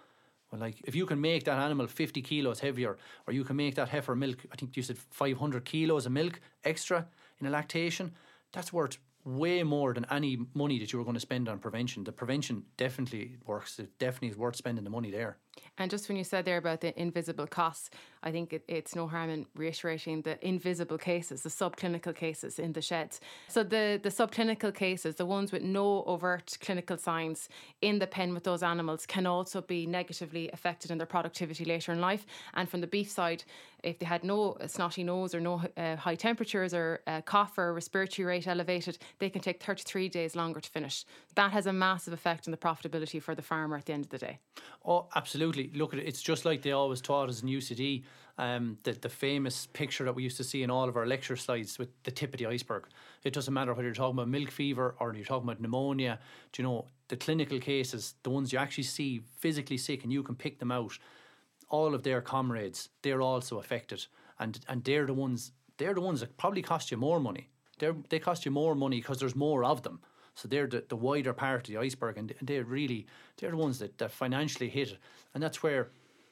well, 0.50 0.60
like 0.60 0.80
if 0.84 0.94
you 0.94 1.06
can 1.06 1.20
make 1.20 1.44
that 1.44 1.58
animal 1.58 1.86
50 1.86 2.22
kilos 2.22 2.60
heavier, 2.60 2.98
or 3.26 3.32
you 3.32 3.44
can 3.44 3.56
make 3.56 3.76
that 3.76 3.88
heifer 3.88 4.16
milk, 4.16 4.44
I 4.52 4.56
think 4.56 4.76
you 4.76 4.82
said 4.82 4.98
500 4.98 5.64
kilos 5.64 6.06
of 6.06 6.12
milk 6.12 6.40
extra 6.64 7.06
in 7.40 7.46
a 7.46 7.50
lactation, 7.50 8.12
that's 8.52 8.72
worth 8.72 8.98
way 9.24 9.62
more 9.62 9.92
than 9.92 10.06
any 10.10 10.38
money 10.54 10.78
that 10.78 10.92
you 10.92 10.98
were 10.98 11.04
going 11.04 11.14
to 11.14 11.20
spend 11.20 11.48
on 11.48 11.58
prevention. 11.58 12.04
The 12.04 12.12
prevention 12.12 12.64
definitely 12.76 13.36
works. 13.44 13.78
It 13.78 13.98
definitely 13.98 14.28
is 14.28 14.36
worth 14.36 14.56
spending 14.56 14.84
the 14.84 14.90
money 14.90 15.10
there. 15.10 15.38
And 15.78 15.90
just 15.90 16.08
when 16.08 16.18
you 16.18 16.24
said 16.24 16.44
there 16.44 16.58
about 16.58 16.80
the 16.80 16.98
invisible 17.00 17.46
costs, 17.46 17.90
I 18.22 18.30
think 18.30 18.52
it, 18.52 18.64
it's 18.68 18.94
no 18.94 19.06
harm 19.06 19.30
in 19.30 19.46
reiterating 19.56 20.22
the 20.22 20.44
invisible 20.46 20.98
cases, 20.98 21.42
the 21.42 21.48
subclinical 21.48 22.14
cases 22.14 22.58
in 22.58 22.72
the 22.72 22.82
sheds. 22.82 23.20
So 23.48 23.62
the, 23.62 23.98
the 24.02 24.10
subclinical 24.10 24.74
cases, 24.74 25.16
the 25.16 25.26
ones 25.26 25.52
with 25.52 25.62
no 25.62 26.04
overt 26.04 26.58
clinical 26.60 26.98
signs 26.98 27.48
in 27.80 27.98
the 27.98 28.06
pen 28.06 28.34
with 28.34 28.44
those 28.44 28.62
animals, 28.62 29.06
can 29.06 29.26
also 29.26 29.62
be 29.62 29.86
negatively 29.86 30.50
affected 30.52 30.90
in 30.90 30.98
their 30.98 31.06
productivity 31.06 31.64
later 31.64 31.92
in 31.92 32.00
life. 32.00 32.26
And 32.54 32.68
from 32.68 32.80
the 32.80 32.86
beef 32.86 33.10
side, 33.10 33.44
if 33.82 33.98
they 33.98 34.06
had 34.06 34.24
no 34.24 34.56
snotty 34.66 35.02
nose 35.02 35.34
or 35.34 35.40
no 35.40 35.62
uh, 35.76 35.96
high 35.96 36.14
temperatures 36.14 36.74
or 36.74 37.00
uh, 37.06 37.22
cough 37.22 37.56
or 37.56 37.72
respiratory 37.72 38.26
rate 38.26 38.46
elevated, 38.46 38.98
they 39.18 39.30
can 39.30 39.40
take 39.40 39.62
33 39.62 40.08
days 40.08 40.36
longer 40.36 40.60
to 40.60 40.70
finish. 40.70 41.04
That 41.34 41.52
has 41.52 41.66
a 41.66 41.72
massive 41.72 42.12
effect 42.12 42.46
on 42.46 42.50
the 42.50 42.58
profitability 42.58 43.22
for 43.22 43.34
the 43.34 43.42
farmer 43.42 43.76
at 43.76 43.86
the 43.86 43.92
end 43.92 44.04
of 44.04 44.10
the 44.10 44.18
day. 44.18 44.38
Oh, 44.84 45.06
absolutely. 45.14 45.49
Look 45.56 45.92
at 45.94 46.00
it. 46.00 46.06
It's 46.06 46.22
just 46.22 46.44
like 46.44 46.62
they 46.62 46.72
always 46.72 47.00
taught 47.00 47.28
us 47.28 47.42
in 47.42 47.48
UCD. 47.48 48.04
Um, 48.38 48.78
the, 48.84 48.92
the 48.92 49.08
famous 49.08 49.66
picture 49.66 50.04
that 50.04 50.14
we 50.14 50.22
used 50.22 50.38
to 50.38 50.44
see 50.44 50.62
in 50.62 50.70
all 50.70 50.88
of 50.88 50.96
our 50.96 51.06
lecture 51.06 51.36
slides 51.36 51.78
with 51.78 51.90
the 52.04 52.10
tip 52.10 52.32
of 52.32 52.38
the 52.38 52.46
iceberg. 52.46 52.86
It 53.22 53.34
doesn't 53.34 53.52
matter 53.52 53.72
whether 53.74 53.84
you're 53.84 53.94
talking 53.94 54.16
about 54.16 54.28
milk 54.28 54.50
fever 54.50 54.94
or 54.98 55.14
you're 55.14 55.26
talking 55.26 55.46
about 55.46 55.60
pneumonia. 55.60 56.18
Do 56.52 56.62
you 56.62 56.68
know 56.68 56.86
the 57.08 57.16
clinical 57.16 57.58
cases, 57.58 58.14
the 58.22 58.30
ones 58.30 58.52
you 58.52 58.58
actually 58.58 58.84
see 58.84 59.20
physically 59.38 59.76
sick, 59.76 60.04
and 60.04 60.12
you 60.12 60.22
can 60.22 60.36
pick 60.36 60.58
them 60.58 60.72
out. 60.72 60.98
All 61.68 61.94
of 61.94 62.02
their 62.02 62.20
comrades, 62.20 62.88
they're 63.02 63.20
also 63.20 63.58
affected, 63.58 64.06
and 64.38 64.58
and 64.68 64.82
they're 64.84 65.06
the 65.06 65.14
ones. 65.14 65.52
They're 65.76 65.94
the 65.94 66.00
ones 66.00 66.20
that 66.20 66.36
probably 66.36 66.62
cost 66.62 66.90
you 66.90 66.96
more 66.96 67.20
money. 67.20 67.48
They're, 67.78 67.96
they 68.10 68.18
cost 68.18 68.44
you 68.44 68.50
more 68.50 68.74
money 68.74 69.00
because 69.00 69.18
there's 69.18 69.36
more 69.36 69.64
of 69.64 69.82
them. 69.82 70.00
So 70.34 70.48
they're 70.48 70.66
the, 70.66 70.84
the 70.88 70.96
wider 70.96 71.32
part 71.32 71.68
of 71.68 71.74
the 71.74 71.78
iceberg, 71.78 72.16
and 72.18 72.34
they're 72.40 72.64
really 72.64 73.06
they're 73.36 73.50
the 73.50 73.56
ones 73.56 73.78
that, 73.78 73.98
that 73.98 74.10
financially 74.10 74.68
hit 74.68 74.92
it, 74.92 74.98
and 75.34 75.42
that's 75.42 75.62
where 75.62 75.88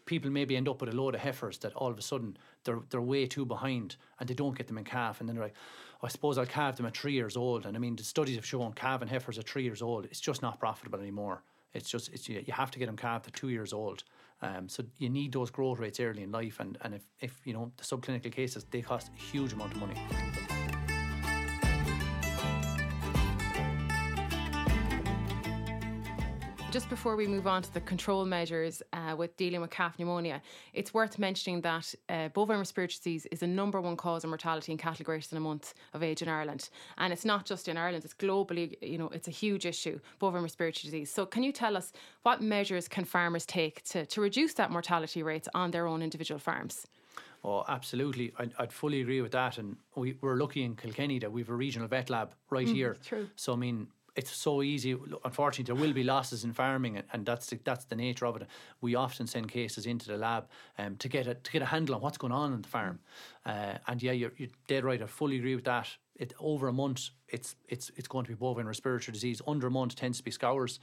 people 0.07 0.31
maybe 0.31 0.57
end 0.57 0.69
up 0.69 0.81
with 0.81 0.93
a 0.93 0.97
load 0.97 1.14
of 1.14 1.21
heifers 1.21 1.59
that 1.59 1.75
all 1.75 1.90
of 1.90 1.99
a 1.99 2.02
sudden 2.02 2.37
they're 2.64 2.81
they're 2.90 3.00
way 3.00 3.26
too 3.26 3.45
behind, 3.45 3.97
and 4.19 4.28
they 4.28 4.35
don't 4.35 4.57
get 4.57 4.67
them 4.67 4.78
in 4.78 4.85
calf, 4.85 5.21
and 5.21 5.28
then 5.28 5.37
they're 5.37 5.45
like, 5.45 5.57
oh, 6.02 6.07
I 6.07 6.09
suppose 6.09 6.38
I'll 6.38 6.47
calve 6.47 6.76
them 6.76 6.87
at 6.87 6.97
three 6.97 7.12
years 7.12 7.37
old, 7.37 7.67
and 7.67 7.76
I 7.76 7.81
mean 7.81 7.97
the 7.97 8.05
studies 8.05 8.37
have 8.37 8.47
shown 8.47 8.73
calving 8.73 9.09
heifers 9.09 9.38
at 9.38 9.49
three 9.49 9.64
years 9.64 9.83
old, 9.83 10.07
it's 10.07 10.21
just 10.21 10.43
not 10.43 10.59
profitable 10.59 10.99
anymore. 11.00 11.43
It's 11.75 11.90
just 11.90 12.12
it's 12.12 12.28
you 12.28 12.43
have 12.49 12.71
to 12.71 12.78
get 12.78 12.87
them 12.87 12.97
calved 12.97 13.26
at 13.26 13.35
two 13.35 13.50
years 13.50 13.73
old. 13.73 14.05
Um, 14.40 14.69
so 14.69 14.85
you 14.99 15.11
need 15.11 15.33
those 15.33 15.50
growth 15.50 15.81
rates 15.81 15.99
early 16.00 16.23
in 16.23 16.31
life, 16.31 16.61
and, 16.61 16.78
and 16.83 16.95
if, 16.95 17.02
if 17.21 17.40
you 17.45 17.52
know 17.52 17.73
the 17.76 17.85
subclinical 17.85 18.33
cases, 18.33 18.64
they 18.71 18.83
cost 18.83 19.11
a 19.17 19.21
huge 19.21 19.52
amount 19.52 19.73
of 19.75 19.81
money. 19.81 20.58
Just 26.71 26.91
before 26.91 27.17
we 27.17 27.27
move 27.27 27.47
on 27.47 27.63
to 27.63 27.73
the 27.73 27.81
control 27.81 28.27
measures 28.27 28.83
uh, 28.93 29.15
with 29.17 29.35
dealing 29.39 29.63
with 29.63 29.71
calf 29.71 29.99
pneumonia, 29.99 30.43
it's 30.75 30.93
worth 30.93 31.19
mentioning 31.19 31.63
that 31.63 31.95
uh, 32.11 32.29
bovine 32.29 32.59
respiratory 32.59 32.95
disease 32.95 33.27
is 33.33 33.41
the 33.41 33.47
number 33.47 33.81
one 33.81 33.97
cause 33.97 34.23
of 34.23 34.29
mortality 34.29 34.73
in 34.73 34.77
cattle 34.77 35.03
greater 35.03 35.27
than 35.27 35.39
a 35.39 35.41
month 35.41 35.73
of 35.95 36.03
age 36.03 36.21
in 36.21 36.29
Ireland. 36.29 36.69
And 36.99 37.11
it's 37.11 37.25
not 37.25 37.47
just 37.47 37.69
in 37.69 37.79
Ireland, 37.79 38.05
it's 38.05 38.13
globally, 38.13 38.77
you 38.83 38.99
know, 38.99 39.09
it's 39.09 39.29
a 39.29 39.31
huge 39.31 39.65
issue, 39.65 39.99
bovine 40.19 40.43
respiratory 40.43 40.83
disease. 40.83 41.11
So 41.11 41.25
can 41.25 41.43
you 41.43 41.53
tell 41.53 41.75
us 41.75 41.91
what 42.23 42.43
measures 42.43 42.87
can 42.87 43.07
farmers 43.07 43.47
take 43.47 43.83
to, 43.85 44.05
to 44.05 44.21
reduce 44.21 44.53
that 44.55 44.71
mortality 44.71 45.23
rates 45.23 45.49
on 45.55 45.71
their 45.71 45.87
own 45.87 46.03
individual 46.03 46.39
farms? 46.39 46.87
Oh, 47.45 47.65
absolutely. 47.67 48.35
I'd, 48.39 48.53
I'd, 48.59 48.73
fully 48.75 49.01
agree 49.01 49.23
with 49.23 49.33
that. 49.33 49.57
And 49.57 49.77
we, 49.95 50.19
we're 50.21 50.37
lucky 50.37 50.65
in 50.65 50.77
Kilkenny 50.77 51.19
that 51.21 51.33
we've 51.33 51.49
a 51.49 51.55
regional 51.55 51.89
vet 51.89 52.11
lab 52.11 52.35
right 52.51 52.67
mm, 52.67 52.75
here. 52.75 52.97
True. 53.03 53.31
So, 53.37 53.55
I 53.55 53.57
mean, 53.57 53.87
it's 54.19 54.35
so 54.35 54.63
easy. 54.63 54.97
Unfortunately, 55.25 55.73
there 55.73 55.81
will 55.81 55.93
be 55.95 56.03
losses 56.03 56.43
in 56.43 56.53
farming, 56.53 57.01
and, 57.13 57.25
that's 57.25 57.47
the, 57.47 57.61
that's 57.63 57.85
the 57.85 57.95
nature 57.95 58.27
of 58.27 58.35
it. 58.37 58.49
We 58.81 58.97
often 58.97 59.29
send 59.29 59.49
cases 59.49 59.87
into 59.87 60.09
the 60.09 60.17
lab 60.17 60.49
um, 60.77 60.97
to 60.97 61.09
get 61.09 61.29
a 61.29 61.35
to 61.35 61.53
get 61.53 61.63
a 61.63 61.67
handle 61.67 61.95
on 61.95 62.01
what's 62.01 62.19
going 62.19 62.33
on 62.33 62.53
in 62.53 62.63
the 62.63 62.69
farm. 62.69 62.99
Uh, 63.47 63.75
and 63.87 64.03
yeah, 64.03 64.11
you're, 64.11 64.33
you're 64.37 64.49
dead 64.67 64.85
right. 64.85 65.01
I 65.01 65.07
fully 65.07 65.37
agree 65.37 65.55
with 65.55 65.67
that. 65.67 65.89
It 66.17 66.35
over 66.41 66.67
a 66.67 66.73
month, 66.73 67.11
it's 67.29 67.55
it's 67.69 67.93
it's 67.95 68.09
going 68.09 68.25
to 68.25 68.31
be 68.33 68.35
bovine 68.35 68.67
respiratory 68.67 69.13
disease. 69.13 69.41
Under 69.47 69.69
a 69.69 69.71
month 69.71 69.95
tends 69.95 70.19
to 70.19 70.25
be 70.25 70.33
scours, 70.33 70.81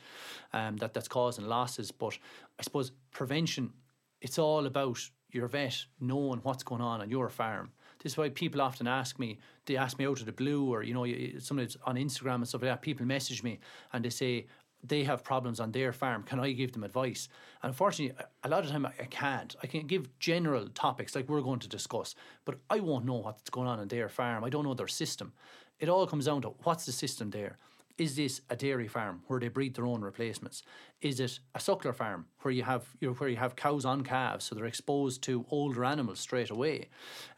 um, 0.53 0.77
that 0.77 0.93
that's 0.93 1.09
causing 1.09 1.45
losses. 1.45 1.91
But 1.91 2.17
I 2.57 2.63
suppose 2.63 2.93
prevention, 3.11 3.73
it's 4.21 4.39
all 4.39 4.65
about 4.65 4.99
your 5.29 5.49
vet 5.49 5.85
knowing 5.99 6.39
what's 6.43 6.63
going 6.63 6.81
on 6.81 7.01
on 7.01 7.09
your 7.09 7.29
farm. 7.29 7.71
This 8.05 8.13
is 8.13 8.17
why 8.19 8.29
people 8.29 8.61
often 8.61 8.85
ask 8.85 9.17
me, 9.17 9.39
they 9.65 9.77
ask 9.77 9.97
me 9.97 10.05
out 10.05 10.19
of 10.19 10.27
the 10.27 10.31
blue, 10.31 10.71
or, 10.71 10.83
you 10.83 10.93
know, 10.93 11.07
sometimes 11.39 11.75
on 11.87 11.95
Instagram 11.95 12.35
and 12.35 12.47
stuff 12.47 12.61
like 12.61 12.69
that, 12.69 12.83
people 12.83 13.03
message 13.03 13.41
me 13.41 13.57
and 13.93 14.05
they 14.05 14.11
say, 14.11 14.45
they 14.83 15.03
have 15.05 15.23
problems 15.23 15.59
on 15.59 15.71
their 15.71 15.91
farm. 15.91 16.21
Can 16.21 16.39
I 16.39 16.51
give 16.51 16.71
them 16.71 16.83
advice? 16.83 17.29
And 17.63 17.71
unfortunately, 17.71 18.15
a 18.43 18.47
lot 18.47 18.63
of 18.63 18.69
time 18.69 18.85
I 18.85 19.05
can't. 19.05 19.55
I 19.63 19.65
can 19.65 19.87
give 19.87 20.19
general 20.19 20.69
topics 20.69 21.15
like 21.15 21.27
we're 21.27 21.41
going 21.41 21.61
to 21.61 21.67
discuss, 21.67 22.13
but 22.45 22.59
I 22.69 22.79
won't 22.79 23.05
know 23.05 23.15
what's 23.15 23.49
going 23.49 23.67
on 23.67 23.79
in 23.79 23.87
their 23.87 24.07
farm. 24.07 24.43
I 24.43 24.51
don't 24.51 24.65
know 24.65 24.75
their 24.75 24.87
system. 24.87 25.33
It 25.79 25.89
all 25.89 26.05
comes 26.05 26.25
down 26.25 26.43
to 26.43 26.49
what's 26.61 26.85
the 26.85 26.91
system 26.91 27.31
there. 27.31 27.57
Is 27.97 28.17
this 28.17 28.41
a 28.49 28.57
dairy 28.57 28.89
farm 28.89 29.21
where 29.27 29.39
they 29.39 29.47
breed 29.47 29.75
their 29.75 29.85
own 29.85 30.01
replacements? 30.01 30.63
Is 31.01 31.21
it 31.21 31.39
a 31.53 31.59
suckler 31.59 31.95
farm 31.95 32.25
where 32.41 32.53
you 32.53 32.63
have 32.63 32.85
you 32.99 33.07
know, 33.07 33.13
where 33.13 33.29
you 33.29 33.37
have 33.37 33.55
cows 33.55 33.85
on 33.85 34.03
calves, 34.03 34.45
so 34.45 34.55
they're 34.55 34.65
exposed 34.65 35.21
to 35.23 35.45
older 35.49 35.85
animals 35.85 36.19
straight 36.19 36.49
away, 36.49 36.89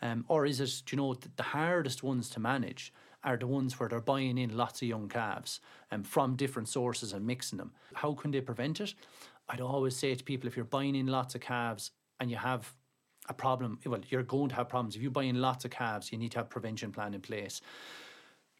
um, 0.01 0.25
or 0.27 0.47
is 0.47 0.59
it 0.59 0.91
you 0.91 0.97
know 0.97 1.13
the, 1.13 1.43
hardest 1.43 2.01
ones 2.03 2.29
to 2.31 2.39
manage? 2.39 2.91
are 3.23 3.35
the 3.35 3.47
ones 3.47 3.77
where 3.77 3.89
they're 3.89 3.99
buying 3.99 4.37
in 4.37 4.55
lots 4.55 4.81
of 4.81 4.87
young 4.87 5.09
calves 5.09 5.59
um, 5.91 6.03
from 6.03 6.35
different 6.35 6.69
sources 6.69 7.11
and 7.11 7.25
mixing 7.25 7.57
them. 7.57 7.71
How 7.95 8.13
can 8.13 8.31
they 8.31 8.39
prevent 8.39 8.79
it? 8.79 8.93
I'd 9.49 9.59
always 9.59 9.97
say 9.97 10.13
to 10.15 10.23
people 10.23 10.47
if 10.47 10.55
you're 10.55 10.63
buying 10.63 10.95
in 10.95 11.07
lots 11.07 11.35
of 11.35 11.41
calves 11.41 11.91
and 12.19 12.29
you 12.31 12.37
have 12.37 12.71
a 13.27 13.33
problem, 13.33 13.79
well, 13.85 13.99
you're 14.09 14.23
going 14.23 14.49
to 14.49 14.55
have 14.55 14.69
problems. 14.69 14.95
If 14.95 15.01
you 15.01 15.09
buy 15.09 15.23
in 15.23 15.41
lots 15.41 15.65
of 15.65 15.71
calves, 15.71 16.11
you 16.11 16.17
need 16.17 16.31
to 16.33 16.37
have 16.37 16.49
prevention 16.49 16.91
plan 16.91 17.13
in 17.13 17.21
place. 17.21 17.59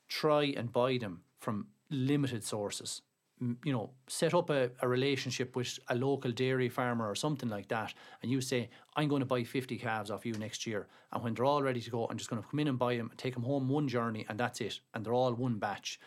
Try 0.09 0.53
and 0.57 0.73
buy 0.73 0.97
them 0.97 1.21
from 1.39 1.67
limited 1.89 2.43
sources. 2.43 3.01
You 3.39 3.71
know, 3.71 3.91
set 4.07 4.33
up 4.33 4.49
a, 4.49 4.71
a 4.81 4.87
relationship 4.87 5.55
with 5.55 5.77
a 5.89 5.95
local 5.95 6.31
dairy 6.31 6.69
farmer 6.69 7.07
or 7.07 7.13
something 7.13 7.49
like 7.49 7.67
that, 7.67 7.93
and 8.23 8.31
you 8.31 8.41
say, 8.41 8.69
I'm 8.95 9.07
going 9.07 9.19
to 9.19 9.27
buy 9.27 9.43
50 9.43 9.77
calves 9.77 10.09
off 10.09 10.25
you 10.25 10.33
next 10.33 10.65
year. 10.65 10.87
And 11.13 11.23
when 11.23 11.35
they're 11.35 11.45
all 11.45 11.61
ready 11.61 11.79
to 11.81 11.89
go, 11.91 12.07
I'm 12.09 12.17
just 12.17 12.31
going 12.31 12.41
to 12.41 12.47
come 12.49 12.59
in 12.59 12.67
and 12.67 12.79
buy 12.79 12.97
them, 12.97 13.11
take 13.15 13.35
them 13.35 13.43
home 13.43 13.69
one 13.69 13.87
journey, 13.87 14.25
and 14.27 14.39
that's 14.39 14.59
it. 14.59 14.79
And 14.95 15.05
they're 15.05 15.13
all 15.13 15.33
one 15.33 15.59
batch. 15.59 15.99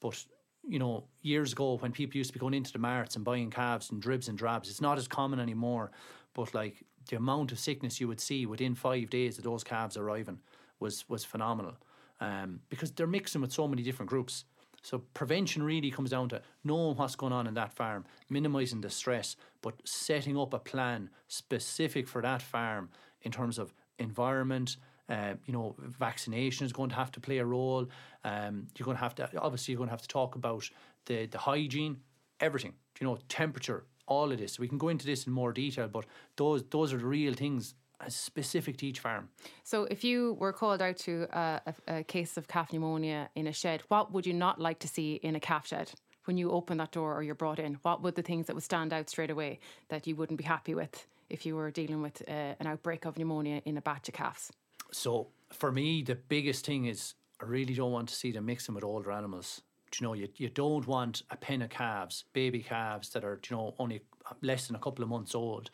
But 0.00 0.24
you 0.66 0.78
know, 0.78 1.04
years 1.22 1.52
ago 1.52 1.78
when 1.78 1.92
people 1.92 2.18
used 2.18 2.28
to 2.30 2.34
be 2.34 2.40
going 2.40 2.54
into 2.54 2.72
the 2.72 2.78
marts 2.78 3.16
and 3.16 3.24
buying 3.24 3.50
calves 3.50 3.90
and 3.90 4.00
dribs 4.02 4.28
and 4.28 4.36
drabs, 4.36 4.68
it's 4.68 4.80
not 4.80 4.98
as 4.98 5.08
common 5.08 5.40
anymore. 5.40 5.90
But 6.34 6.54
like 6.54 6.84
the 7.08 7.16
amount 7.16 7.52
of 7.52 7.58
sickness 7.58 8.00
you 8.00 8.08
would 8.08 8.20
see 8.20 8.46
within 8.46 8.74
five 8.74 9.10
days 9.10 9.38
of 9.38 9.44
those 9.44 9.64
calves 9.64 9.96
arriving 9.96 10.40
was 10.78 11.08
was 11.08 11.24
phenomenal. 11.24 11.76
Um, 12.20 12.60
because 12.68 12.90
they're 12.92 13.06
mixing 13.06 13.40
with 13.40 13.52
so 13.52 13.68
many 13.68 13.82
different 13.82 14.10
groups. 14.10 14.44
So 14.82 14.98
prevention 15.14 15.62
really 15.62 15.90
comes 15.90 16.10
down 16.10 16.28
to 16.30 16.42
knowing 16.64 16.96
what's 16.96 17.16
going 17.16 17.32
on 17.32 17.46
in 17.46 17.54
that 17.54 17.72
farm, 17.72 18.04
minimising 18.30 18.80
the 18.80 18.90
stress, 18.90 19.36
but 19.60 19.74
setting 19.84 20.38
up 20.38 20.54
a 20.54 20.58
plan 20.58 21.10
specific 21.26 22.08
for 22.08 22.22
that 22.22 22.42
farm 22.42 22.90
in 23.22 23.32
terms 23.32 23.58
of 23.58 23.74
environment. 23.98 24.76
Uh, 25.08 25.34
you 25.46 25.52
know, 25.52 25.74
vaccination 25.78 26.66
is 26.66 26.72
going 26.72 26.90
to 26.90 26.96
have 26.96 27.10
to 27.12 27.20
play 27.20 27.38
a 27.38 27.44
role. 27.44 27.86
Um, 28.24 28.66
you're 28.76 28.84
going 28.84 28.96
to 28.96 29.02
have 29.02 29.14
to 29.16 29.30
obviously 29.38 29.72
you're 29.72 29.78
going 29.78 29.88
to 29.88 29.92
have 29.92 30.02
to 30.02 30.08
talk 30.08 30.34
about 30.34 30.68
the 31.06 31.26
the 31.26 31.38
hygiene, 31.38 31.98
everything. 32.40 32.74
You 33.00 33.06
know, 33.06 33.18
temperature, 33.28 33.86
all 34.06 34.30
of 34.32 34.38
this. 34.38 34.58
We 34.58 34.68
can 34.68 34.78
go 34.78 34.88
into 34.88 35.06
this 35.06 35.26
in 35.26 35.32
more 35.32 35.52
detail, 35.52 35.88
but 35.88 36.04
those 36.36 36.62
those 36.70 36.92
are 36.92 36.98
the 36.98 37.06
real 37.06 37.34
things 37.34 37.74
specific 38.08 38.76
to 38.78 38.86
each 38.86 39.00
farm. 39.00 39.28
So, 39.64 39.84
if 39.84 40.04
you 40.04 40.34
were 40.34 40.52
called 40.52 40.80
out 40.80 40.96
to 40.98 41.26
a, 41.32 41.60
a, 41.66 41.98
a, 41.98 42.04
case 42.04 42.36
of 42.36 42.48
calf 42.48 42.72
pneumonia 42.72 43.28
in 43.34 43.46
a 43.46 43.52
shed, 43.52 43.82
what 43.88 44.12
would 44.12 44.26
you 44.26 44.32
not 44.32 44.60
like 44.60 44.78
to 44.80 44.88
see 44.88 45.14
in 45.14 45.34
a 45.34 45.40
calf 45.40 45.66
shed? 45.66 45.92
When 46.24 46.36
you 46.36 46.50
open 46.50 46.76
that 46.78 46.92
door 46.92 47.14
or 47.14 47.22
you're 47.22 47.34
brought 47.34 47.58
in, 47.58 47.78
what 47.82 48.02
would 48.02 48.14
the 48.14 48.22
things 48.22 48.46
that 48.46 48.54
would 48.54 48.62
stand 48.62 48.92
out 48.92 49.08
straight 49.08 49.30
away 49.30 49.60
that 49.88 50.06
you 50.06 50.14
wouldn't 50.14 50.38
be 50.38 50.44
happy 50.44 50.74
with 50.74 51.06
if 51.30 51.46
you 51.46 51.56
were 51.56 51.70
dealing 51.70 52.02
with 52.02 52.22
uh, 52.28 52.54
an 52.60 52.66
outbreak 52.66 53.04
of 53.04 53.16
pneumonia 53.16 53.62
in 53.64 53.76
a 53.78 53.80
batch 53.80 54.08
of 54.08 54.14
calves? 54.14 54.52
So, 54.92 55.28
for 55.50 55.72
me, 55.72 56.02
the 56.02 56.14
biggest 56.14 56.66
thing 56.66 56.86
is 56.86 57.14
I 57.40 57.44
really 57.44 57.74
don't 57.74 57.92
want 57.92 58.08
to 58.08 58.14
see 58.14 58.32
them 58.32 58.46
mixing 58.46 58.74
with 58.74 58.84
older 58.84 59.10
animals. 59.10 59.62
Do 59.90 59.98
you 60.00 60.06
know, 60.06 60.12
you, 60.12 60.28
you 60.36 60.50
don't 60.50 60.86
want 60.86 61.22
a 61.30 61.36
pen 61.36 61.62
of 61.62 61.70
calves, 61.70 62.24
baby 62.34 62.60
calves 62.60 63.08
that 63.10 63.24
are, 63.24 63.40
you 63.48 63.56
know, 63.56 63.74
only 63.78 64.02
less 64.42 64.66
than 64.66 64.76
a 64.76 64.78
couple 64.78 65.02
of 65.02 65.08
months 65.08 65.34
old 65.34 65.70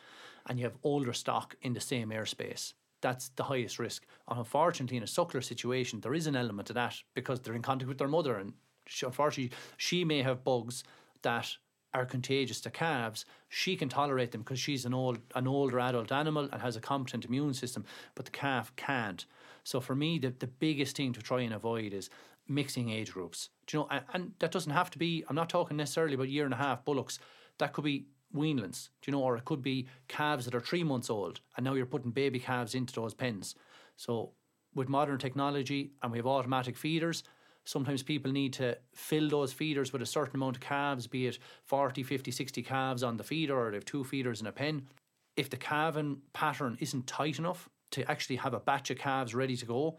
and 0.46 0.58
you 0.58 0.64
have 0.64 0.76
older 0.82 1.12
stock 1.12 1.56
in 1.62 1.72
the 1.72 1.80
same 1.80 2.10
airspace. 2.10 2.74
That's 3.00 3.28
the 3.30 3.44
highest 3.44 3.78
risk. 3.78 4.06
And 4.28 4.38
unfortunately, 4.38 4.96
in 4.96 5.02
a 5.02 5.06
suckler 5.06 5.44
situation, 5.44 6.00
there 6.00 6.14
is 6.14 6.26
an 6.26 6.36
element 6.36 6.70
of 6.70 6.74
that 6.74 6.96
because 7.14 7.40
they're 7.40 7.54
in 7.54 7.62
contact 7.62 7.88
with 7.88 7.98
their 7.98 8.08
mother, 8.08 8.36
and 8.36 8.54
she, 8.86 9.04
unfortunately, 9.04 9.56
she 9.76 10.04
may 10.04 10.22
have 10.22 10.44
bugs 10.44 10.84
that 11.22 11.56
are 11.92 12.04
contagious 12.04 12.60
to 12.62 12.70
calves. 12.70 13.24
She 13.48 13.76
can 13.76 13.88
tolerate 13.88 14.32
them 14.32 14.42
because 14.42 14.58
she's 14.58 14.84
an 14.84 14.94
old, 14.94 15.18
an 15.34 15.46
older 15.46 15.78
adult 15.80 16.10
animal 16.12 16.48
and 16.50 16.60
has 16.60 16.76
a 16.76 16.80
competent 16.80 17.24
immune 17.24 17.54
system, 17.54 17.84
but 18.14 18.24
the 18.24 18.30
calf 18.30 18.74
can't. 18.76 19.24
So 19.62 19.80
for 19.80 19.94
me, 19.94 20.18
the, 20.18 20.34
the 20.38 20.48
biggest 20.48 20.96
thing 20.96 21.12
to 21.12 21.22
try 21.22 21.42
and 21.42 21.54
avoid 21.54 21.94
is 21.94 22.10
mixing 22.48 22.90
age 22.90 23.12
groups. 23.12 23.50
Do 23.66 23.76
you 23.76 23.82
know, 23.82 23.88
and, 23.90 24.04
and 24.12 24.32
that 24.40 24.50
doesn't 24.50 24.72
have 24.72 24.90
to 24.90 24.98
be. 24.98 25.24
I'm 25.28 25.36
not 25.36 25.48
talking 25.48 25.76
necessarily 25.76 26.14
about 26.14 26.28
year 26.28 26.44
and 26.44 26.52
a 26.52 26.58
half 26.58 26.84
bullocks. 26.84 27.18
That 27.58 27.72
could 27.72 27.84
be 27.84 28.06
weanlings, 28.34 28.88
do 29.00 29.10
you 29.10 29.12
know, 29.12 29.22
or 29.22 29.36
it 29.36 29.44
could 29.44 29.62
be 29.62 29.86
calves 30.08 30.44
that 30.44 30.54
are 30.54 30.60
three 30.60 30.84
months 30.84 31.10
old, 31.10 31.40
and 31.56 31.64
now 31.64 31.74
you're 31.74 31.86
putting 31.86 32.10
baby 32.10 32.38
calves 32.38 32.74
into 32.74 32.94
those 32.94 33.14
pens. 33.14 33.54
So, 33.96 34.32
with 34.74 34.88
modern 34.88 35.18
technology 35.18 35.92
and 36.02 36.10
we 36.10 36.18
have 36.18 36.26
automatic 36.26 36.76
feeders, 36.76 37.22
sometimes 37.64 38.02
people 38.02 38.32
need 38.32 38.52
to 38.54 38.76
fill 38.94 39.28
those 39.28 39.52
feeders 39.52 39.92
with 39.92 40.02
a 40.02 40.06
certain 40.06 40.36
amount 40.36 40.56
of 40.56 40.62
calves, 40.62 41.06
be 41.06 41.26
it 41.26 41.38
40, 41.64 42.02
50, 42.02 42.30
60 42.30 42.62
calves 42.62 43.02
on 43.02 43.16
the 43.16 43.24
feeder, 43.24 43.56
or 43.56 43.70
they 43.70 43.76
have 43.76 43.84
two 43.84 44.04
feeders 44.04 44.40
in 44.40 44.46
a 44.46 44.52
pen. 44.52 44.88
If 45.36 45.50
the 45.50 45.56
calving 45.56 46.18
pattern 46.32 46.76
isn't 46.80 47.06
tight 47.06 47.38
enough 47.38 47.68
to 47.92 48.08
actually 48.10 48.36
have 48.36 48.54
a 48.54 48.60
batch 48.60 48.90
of 48.90 48.98
calves 48.98 49.34
ready 49.34 49.56
to 49.56 49.66
go, 49.66 49.98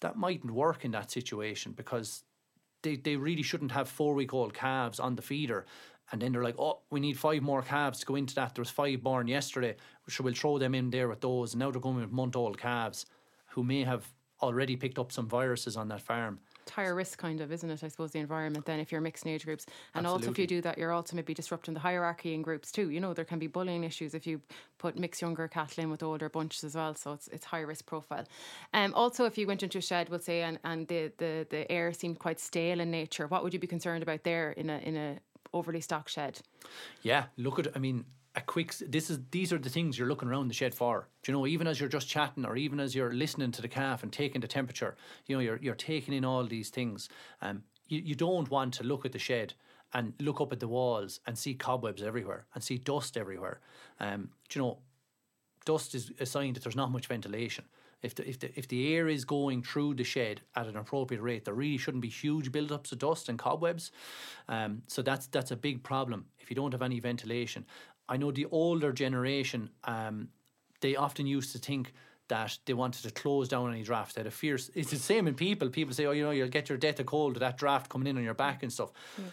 that 0.00 0.16
mightn't 0.16 0.52
work 0.52 0.84
in 0.84 0.90
that 0.90 1.10
situation 1.10 1.72
because 1.72 2.24
they, 2.82 2.96
they 2.96 3.16
really 3.16 3.42
shouldn't 3.42 3.72
have 3.72 3.88
four 3.88 4.14
week 4.14 4.34
old 4.34 4.54
calves 4.54 5.00
on 5.00 5.14
the 5.14 5.22
feeder 5.22 5.64
and 6.10 6.20
then 6.20 6.32
they're 6.32 6.42
like, 6.42 6.58
oh, 6.58 6.80
we 6.90 7.00
need 7.00 7.18
five 7.18 7.42
more 7.42 7.62
calves 7.62 8.00
to 8.00 8.06
go 8.06 8.16
into 8.16 8.34
that. 8.34 8.54
There 8.54 8.62
was 8.62 8.70
five 8.70 9.02
born 9.02 9.28
yesterday. 9.28 9.76
So 10.08 10.24
we'll 10.24 10.34
throw 10.34 10.58
them 10.58 10.74
in 10.74 10.90
there 10.90 11.08
with 11.08 11.20
those. 11.20 11.54
And 11.54 11.60
now 11.60 11.70
they're 11.70 11.80
going 11.80 11.96
with 11.96 12.12
month 12.12 12.36
old 12.36 12.58
calves 12.58 13.06
who 13.46 13.62
may 13.62 13.84
have 13.84 14.10
already 14.42 14.76
picked 14.76 14.98
up 14.98 15.12
some 15.12 15.28
viruses 15.28 15.76
on 15.76 15.88
that 15.88 16.00
farm. 16.00 16.40
higher 16.70 16.94
risk, 16.94 17.18
kind 17.18 17.40
of, 17.40 17.52
isn't 17.52 17.70
it? 17.70 17.84
I 17.84 17.88
suppose 17.88 18.10
the 18.10 18.18
environment 18.18 18.66
then 18.66 18.80
if 18.80 18.90
you're 18.90 19.00
mixing 19.00 19.32
age 19.32 19.44
groups, 19.44 19.66
and 19.94 20.04
Absolutely. 20.04 20.26
also 20.26 20.30
if 20.32 20.38
you 20.38 20.46
do 20.46 20.60
that, 20.62 20.78
you're 20.78 20.92
also 20.92 21.16
maybe 21.16 21.32
disrupting 21.34 21.74
the 21.74 21.80
hierarchy 21.80 22.34
in 22.34 22.42
groups 22.42 22.72
too. 22.72 22.90
You 22.90 23.00
know, 23.00 23.14
there 23.14 23.24
can 23.24 23.38
be 23.38 23.46
bullying 23.46 23.84
issues 23.84 24.14
if 24.14 24.26
you 24.26 24.40
put 24.78 24.98
mix 24.98 25.20
younger 25.20 25.48
cattle 25.48 25.84
in 25.84 25.90
with 25.90 26.02
older 26.02 26.28
bunches 26.28 26.64
as 26.64 26.74
well. 26.74 26.94
So 26.94 27.12
it's 27.12 27.28
it's 27.28 27.44
high 27.44 27.60
risk 27.60 27.86
profile. 27.86 28.26
Um, 28.74 28.92
also, 28.94 29.24
if 29.26 29.38
you 29.38 29.46
went 29.46 29.62
into 29.62 29.78
a 29.78 29.82
shed, 29.82 30.08
we'll 30.08 30.18
say, 30.18 30.42
and, 30.42 30.58
and 30.64 30.88
the, 30.88 31.12
the 31.18 31.46
the 31.48 31.70
air 31.70 31.92
seemed 31.92 32.18
quite 32.18 32.40
stale 32.40 32.80
in 32.80 32.90
nature, 32.90 33.26
what 33.28 33.42
would 33.42 33.52
you 33.54 33.60
be 33.60 33.66
concerned 33.66 34.02
about 34.02 34.24
there 34.24 34.52
in 34.52 34.70
a 34.70 34.78
in 34.78 34.96
a 34.96 35.18
overly 35.52 35.80
stocked 35.80 36.10
shed. 36.10 36.40
Yeah, 37.02 37.24
look 37.36 37.58
at. 37.58 37.68
I 37.74 37.78
mean, 37.78 38.04
a 38.34 38.40
quick. 38.40 38.74
This 38.76 39.10
is 39.10 39.18
these 39.30 39.52
are 39.52 39.58
the 39.58 39.68
things 39.68 39.98
you're 39.98 40.08
looking 40.08 40.28
around 40.28 40.48
the 40.48 40.54
shed 40.54 40.74
for. 40.74 41.08
Do 41.22 41.32
you 41.32 41.38
know? 41.38 41.46
Even 41.46 41.66
as 41.66 41.80
you're 41.80 41.88
just 41.88 42.08
chatting, 42.08 42.44
or 42.44 42.56
even 42.56 42.80
as 42.80 42.94
you're 42.94 43.12
listening 43.12 43.52
to 43.52 43.62
the 43.62 43.68
calf 43.68 44.02
and 44.02 44.12
taking 44.12 44.40
the 44.40 44.48
temperature, 44.48 44.96
you 45.26 45.36
know, 45.36 45.40
you're 45.40 45.58
you're 45.62 45.74
taking 45.74 46.14
in 46.14 46.24
all 46.24 46.44
these 46.44 46.70
things. 46.70 47.08
Um, 47.40 47.64
you 47.88 48.00
you 48.00 48.14
don't 48.14 48.50
want 48.50 48.74
to 48.74 48.84
look 48.84 49.04
at 49.04 49.12
the 49.12 49.18
shed 49.18 49.54
and 49.94 50.14
look 50.20 50.40
up 50.40 50.52
at 50.52 50.60
the 50.60 50.68
walls 50.68 51.20
and 51.26 51.36
see 51.36 51.54
cobwebs 51.54 52.02
everywhere 52.02 52.46
and 52.54 52.64
see 52.64 52.78
dust 52.78 53.16
everywhere. 53.16 53.60
Um, 54.00 54.30
do 54.48 54.58
you 54.58 54.64
know? 54.64 54.78
Dust 55.64 55.94
is 55.94 56.10
a 56.18 56.26
sign 56.26 56.54
that 56.54 56.64
there's 56.64 56.74
not 56.74 56.90
much 56.90 57.06
ventilation 57.06 57.64
if 58.02 58.14
the, 58.14 58.28
if 58.28 58.38
the 58.38 58.58
if 58.58 58.68
the 58.68 58.94
air 58.94 59.08
is 59.08 59.24
going 59.24 59.62
through 59.62 59.94
the 59.94 60.04
shed 60.04 60.40
at 60.56 60.66
an 60.66 60.76
appropriate 60.76 61.22
rate, 61.22 61.44
there 61.44 61.54
really 61.54 61.78
shouldn't 61.78 62.02
be 62.02 62.08
huge 62.08 62.50
build-ups 62.50 62.92
of 62.92 62.98
dust 62.98 63.28
and 63.28 63.38
cobwebs. 63.38 63.92
Um, 64.48 64.82
so 64.88 65.02
that's 65.02 65.26
that's 65.28 65.50
a 65.50 65.56
big 65.56 65.82
problem 65.82 66.26
if 66.40 66.50
you 66.50 66.56
don't 66.56 66.72
have 66.72 66.82
any 66.82 67.00
ventilation. 67.00 67.64
I 68.08 68.16
know 68.16 68.32
the 68.32 68.46
older 68.50 68.92
generation, 68.92 69.70
um, 69.84 70.28
they 70.80 70.96
often 70.96 71.26
used 71.26 71.52
to 71.52 71.58
think 71.58 71.92
that 72.28 72.58
they 72.64 72.74
wanted 72.74 73.02
to 73.02 73.10
close 73.10 73.48
down 73.48 73.72
any 73.72 73.82
draft. 73.82 74.14
They 74.14 74.20
had 74.20 74.26
a 74.26 74.30
fierce. 74.30 74.70
It's 74.74 74.90
the 74.90 74.96
same 74.96 75.28
in 75.28 75.34
people. 75.34 75.68
People 75.68 75.94
say, 75.94 76.06
"Oh, 76.06 76.12
you 76.12 76.24
know, 76.24 76.30
you'll 76.30 76.48
get 76.48 76.68
your 76.68 76.78
death 76.78 76.98
of 77.00 77.06
cold 77.06 77.36
that 77.36 77.56
draft 77.56 77.88
coming 77.88 78.08
in 78.08 78.16
on 78.16 78.24
your 78.24 78.34
back 78.34 78.62
and 78.62 78.72
stuff." 78.72 78.90
Yeah. 79.18 79.24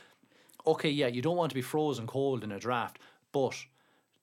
Okay, 0.67 0.89
yeah, 0.89 1.07
you 1.07 1.21
don't 1.21 1.37
want 1.37 1.49
to 1.51 1.55
be 1.55 1.61
frozen 1.61 2.05
cold 2.05 2.43
in 2.43 2.51
a 2.51 2.59
draft, 2.59 2.99
but 3.31 3.55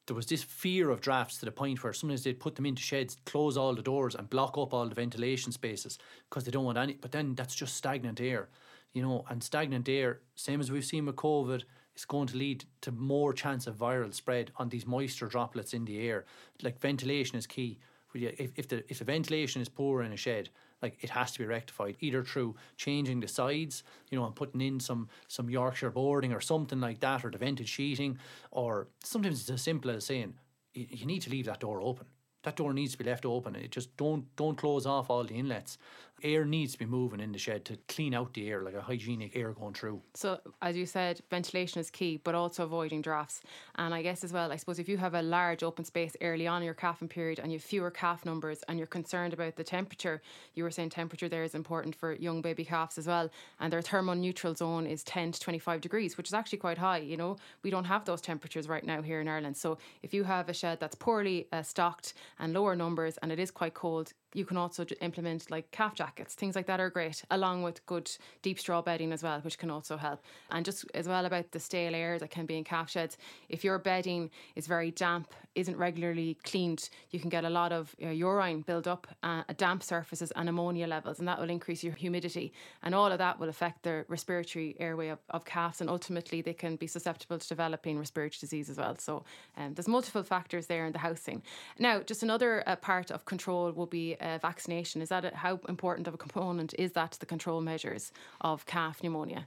there 0.06 0.16
was 0.16 0.26
this 0.26 0.42
fear 0.42 0.90
of 0.90 1.00
drafts 1.00 1.38
to 1.38 1.44
the 1.44 1.52
point 1.52 1.82
where 1.82 1.92
sometimes 1.92 2.22
they'd 2.22 2.38
put 2.38 2.54
them 2.54 2.66
into 2.66 2.82
sheds, 2.82 3.16
close 3.26 3.56
all 3.56 3.74
the 3.74 3.82
doors, 3.82 4.14
and 4.14 4.30
block 4.30 4.56
up 4.56 4.72
all 4.72 4.88
the 4.88 4.94
ventilation 4.94 5.50
spaces 5.52 5.98
because 6.28 6.44
they 6.44 6.50
don't 6.50 6.64
want 6.64 6.78
any. 6.78 6.94
But 6.94 7.12
then 7.12 7.34
that's 7.34 7.54
just 7.54 7.74
stagnant 7.76 8.20
air. 8.20 8.48
you 8.92 9.02
know, 9.02 9.24
and 9.28 9.42
stagnant 9.42 9.88
air, 9.90 10.20
same 10.36 10.58
as 10.58 10.70
we've 10.70 10.84
seen 10.84 11.04
with 11.04 11.16
COVID, 11.16 11.64
is 11.94 12.04
going 12.06 12.28
to 12.28 12.36
lead 12.36 12.64
to 12.80 12.92
more 12.92 13.32
chance 13.34 13.66
of 13.66 13.76
viral 13.76 14.14
spread 14.14 14.52
on 14.56 14.70
these 14.70 14.86
moisture 14.86 15.26
droplets 15.26 15.74
in 15.74 15.84
the 15.84 15.98
air. 16.08 16.24
Like 16.62 16.80
ventilation 16.80 17.36
is 17.36 17.46
key. 17.46 17.78
If, 18.16 18.52
if 18.56 18.68
the 18.68 18.84
if 18.88 18.98
the 18.98 19.04
ventilation 19.04 19.62
is 19.62 19.68
poor 19.68 20.02
in 20.02 20.12
a 20.12 20.16
shed, 20.16 20.50
like 20.82 20.96
it 21.02 21.10
has 21.10 21.32
to 21.32 21.38
be 21.38 21.44
rectified 21.44 21.96
either 22.00 22.24
through 22.24 22.56
changing 22.76 23.20
the 23.20 23.28
sides, 23.28 23.82
you 24.10 24.18
know, 24.18 24.24
and 24.26 24.34
putting 24.34 24.60
in 24.60 24.80
some 24.80 25.08
some 25.28 25.50
Yorkshire 25.50 25.90
boarding 25.90 26.32
or 26.32 26.40
something 26.40 26.80
like 26.80 27.00
that, 27.00 27.24
or 27.24 27.30
the 27.30 27.38
vented 27.38 27.68
sheeting, 27.68 28.18
or 28.50 28.88
sometimes 29.02 29.40
it's 29.40 29.50
as 29.50 29.62
simple 29.62 29.90
as 29.90 30.04
saying 30.04 30.34
you, 30.74 30.86
you 30.90 31.06
need 31.06 31.22
to 31.22 31.30
leave 31.30 31.46
that 31.46 31.60
door 31.60 31.80
open 31.80 32.06
that 32.46 32.54
door 32.54 32.72
needs 32.72 32.92
to 32.92 32.98
be 32.98 33.04
left 33.04 33.26
open. 33.26 33.56
It 33.56 33.72
just 33.72 33.96
don't 33.96 34.24
don't 34.36 34.56
close 34.56 34.86
off 34.86 35.10
all 35.10 35.24
the 35.24 35.34
inlets. 35.34 35.78
Air 36.22 36.46
needs 36.46 36.72
to 36.72 36.78
be 36.78 36.86
moving 36.86 37.20
in 37.20 37.32
the 37.32 37.38
shed 37.38 37.66
to 37.66 37.76
clean 37.88 38.14
out 38.14 38.32
the 38.32 38.48
air, 38.48 38.62
like 38.62 38.74
a 38.74 38.80
hygienic 38.80 39.36
air 39.36 39.52
going 39.52 39.74
through. 39.74 40.00
So, 40.14 40.40
as 40.62 40.74
you 40.74 40.86
said, 40.86 41.20
ventilation 41.28 41.78
is 41.78 41.90
key, 41.90 42.18
but 42.24 42.34
also 42.34 42.64
avoiding 42.64 43.02
drafts. 43.02 43.42
And 43.74 43.92
I 43.92 44.00
guess 44.00 44.24
as 44.24 44.32
well, 44.32 44.50
I 44.50 44.56
suppose 44.56 44.78
if 44.78 44.88
you 44.88 44.96
have 44.96 45.12
a 45.12 45.20
large 45.20 45.62
open 45.62 45.84
space 45.84 46.16
early 46.22 46.46
on 46.46 46.62
in 46.62 46.64
your 46.64 46.74
calving 46.74 47.08
period 47.08 47.38
and 47.38 47.52
you 47.52 47.58
have 47.58 47.64
fewer 47.64 47.90
calf 47.90 48.24
numbers 48.24 48.64
and 48.66 48.78
you're 48.78 48.86
concerned 48.86 49.34
about 49.34 49.56
the 49.56 49.64
temperature, 49.64 50.22
you 50.54 50.62
were 50.62 50.70
saying 50.70 50.88
temperature 50.88 51.28
there 51.28 51.44
is 51.44 51.54
important 51.54 51.94
for 51.94 52.14
young 52.14 52.40
baby 52.40 52.64
calves 52.64 52.96
as 52.96 53.06
well. 53.06 53.28
And 53.60 53.70
their 53.70 53.82
thermoneutral 53.82 54.56
zone 54.56 54.86
is 54.86 55.04
10 55.04 55.32
to 55.32 55.40
25 55.40 55.82
degrees, 55.82 56.16
which 56.16 56.28
is 56.28 56.34
actually 56.34 56.58
quite 56.58 56.78
high. 56.78 56.98
You 56.98 57.18
know, 57.18 57.36
we 57.62 57.68
don't 57.68 57.84
have 57.84 58.06
those 58.06 58.22
temperatures 58.22 58.70
right 58.70 58.84
now 58.84 59.02
here 59.02 59.20
in 59.20 59.28
Ireland. 59.28 59.58
So, 59.58 59.76
if 60.02 60.14
you 60.14 60.24
have 60.24 60.48
a 60.48 60.54
shed 60.54 60.80
that's 60.80 60.94
poorly 60.94 61.46
uh, 61.52 61.62
stocked 61.62 62.14
and 62.38 62.52
lower 62.52 62.76
numbers 62.76 63.18
and 63.22 63.32
it 63.32 63.38
is 63.38 63.50
quite 63.50 63.74
cold, 63.74 64.12
you 64.34 64.44
can 64.44 64.56
also 64.56 64.84
implement 65.00 65.50
like 65.50 65.70
calf 65.70 65.94
jackets. 65.94 66.34
Things 66.34 66.54
like 66.54 66.66
that 66.66 66.78
are 66.80 66.90
great, 66.90 67.24
along 67.30 67.62
with 67.62 67.84
good 67.86 68.10
deep 68.42 68.58
straw 68.58 68.82
bedding 68.82 69.12
as 69.12 69.22
well, 69.22 69.40
which 69.40 69.58
can 69.58 69.70
also 69.70 69.96
help. 69.96 70.22
And 70.50 70.64
just 70.64 70.84
as 70.94 71.08
well 71.08 71.24
about 71.24 71.52
the 71.52 71.60
stale 71.60 71.94
air 71.94 72.18
that 72.18 72.30
can 72.30 72.44
be 72.44 72.58
in 72.58 72.64
calf 72.64 72.90
sheds. 72.90 73.16
If 73.48 73.64
your 73.64 73.78
bedding 73.78 74.30
is 74.54 74.66
very 74.66 74.90
damp, 74.90 75.32
isn't 75.54 75.78
regularly 75.78 76.36
cleaned, 76.44 76.90
you 77.10 77.18
can 77.18 77.30
get 77.30 77.44
a 77.44 77.50
lot 77.50 77.72
of 77.72 77.96
uh, 78.02 78.08
urine 78.08 78.60
build 78.60 78.86
up, 78.86 79.06
uh, 79.22 79.42
damp 79.56 79.82
surfaces, 79.82 80.30
and 80.32 80.50
ammonia 80.50 80.86
levels, 80.86 81.18
and 81.18 81.26
that 81.26 81.40
will 81.40 81.48
increase 81.48 81.82
your 81.82 81.94
humidity. 81.94 82.52
And 82.82 82.94
all 82.94 83.10
of 83.10 83.18
that 83.18 83.40
will 83.40 83.48
affect 83.48 83.84
the 83.84 84.04
respiratory 84.08 84.76
airway 84.78 85.08
of, 85.08 85.18
of 85.30 85.46
calves, 85.46 85.80
and 85.80 85.88
ultimately 85.88 86.42
they 86.42 86.52
can 86.52 86.76
be 86.76 86.86
susceptible 86.86 87.38
to 87.38 87.48
developing 87.48 87.98
respiratory 87.98 88.36
disease 88.38 88.68
as 88.68 88.76
well. 88.76 88.98
So 88.98 89.24
um, 89.56 89.72
there's 89.72 89.88
multiple 89.88 90.22
factors 90.22 90.66
there 90.66 90.84
in 90.84 90.92
the 90.92 90.98
housing. 90.98 91.42
Now, 91.78 92.00
just 92.00 92.22
another 92.26 92.52
uh, 92.66 92.76
part 92.90 93.08
of 93.16 93.20
control 93.32 93.72
will 93.78 93.90
be 94.00 94.06
uh, 94.20 94.38
vaccination. 94.48 94.96
Is 95.04 95.08
that 95.14 95.24
a, 95.24 95.30
how 95.44 95.54
important 95.68 96.08
of 96.08 96.14
a 96.14 96.22
component 96.26 96.70
is 96.84 96.90
that 96.98 97.10
to 97.12 97.18
the 97.20 97.30
control 97.34 97.60
measures 97.60 98.04
of 98.40 98.66
calf 98.74 99.02
pneumonia? 99.02 99.42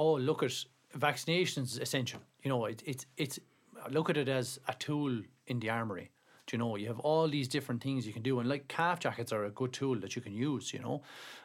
Oh, 0.00 0.14
look 0.28 0.42
at 0.42 0.54
vaccinations 1.08 1.68
is 1.72 1.78
essential. 1.78 2.20
You 2.42 2.50
know, 2.52 2.66
it, 2.72 2.82
it's 2.90 3.04
it's 3.16 3.36
look 3.96 4.10
at 4.10 4.16
it 4.16 4.28
as 4.28 4.60
a 4.72 4.74
tool 4.86 5.12
in 5.46 5.60
the 5.60 5.70
armory. 5.70 6.10
Do 6.46 6.56
you 6.56 6.58
know, 6.62 6.76
you 6.76 6.88
have 6.88 7.02
all 7.10 7.28
these 7.28 7.48
different 7.48 7.82
things 7.82 8.06
you 8.06 8.12
can 8.12 8.22
do, 8.30 8.40
and 8.40 8.48
like 8.48 8.64
calf 8.68 8.98
jackets 9.04 9.32
are 9.32 9.44
a 9.44 9.50
good 9.50 9.72
tool 9.72 9.96
that 10.00 10.14
you 10.16 10.22
can 10.22 10.34
use. 10.34 10.74
You 10.74 10.80
know, 10.86 10.96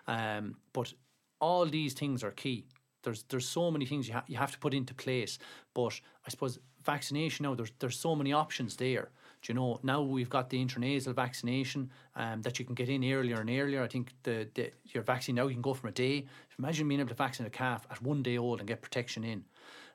um, 0.08 0.56
but 0.74 0.94
all 1.40 1.66
these 1.66 1.94
things 1.94 2.24
are 2.24 2.32
key. 2.44 2.60
There's 3.04 3.24
there's 3.30 3.48
so 3.48 3.72
many 3.72 3.86
things 3.86 4.08
you 4.08 4.16
ha- 4.16 4.28
you 4.28 4.38
have 4.38 4.52
to 4.52 4.60
put 4.60 4.74
into 4.74 4.94
place. 4.94 5.40
But 5.74 5.94
I 6.26 6.30
suppose 6.30 6.60
vaccination 6.84 7.44
now 7.44 7.56
there's 7.56 7.74
there's 7.80 8.00
so 8.00 8.16
many 8.16 8.34
options 8.34 8.76
there. 8.76 9.08
Do 9.41 9.53
you 9.53 9.56
know 9.56 9.79
now 9.84 10.01
we've 10.01 10.29
got 10.29 10.50
the 10.50 10.63
intranasal 10.63 11.13
vaccination 11.13 11.91
um, 12.15 12.41
that 12.41 12.60
you 12.60 12.65
can 12.65 12.75
get 12.75 12.89
in 12.89 13.03
earlier 13.03 13.39
and 13.39 13.50
earlier. 13.50 13.84
I 13.84 13.88
think 13.88 14.13
the, 14.24 14.48
the 14.53 14.72
your 14.86 15.03
vaccine 15.03 15.36
now 15.36 15.48
you 15.48 15.53
can 15.53 15.62
go 15.62 15.74
from 15.74 15.89
a 15.89 15.94
day. 15.94 16.25
Imagine 16.60 16.88
being 16.88 17.00
able 17.00 17.10
to 17.10 17.15
vaccinate 17.15 17.53
a 17.53 17.58
calf 17.58 17.86
at 17.91 18.01
one 18.01 18.24
day 18.24 18.38
old 18.38 18.60
and 18.60 18.67
get 18.67 18.82
protection 18.82 19.24
in. 19.24 19.46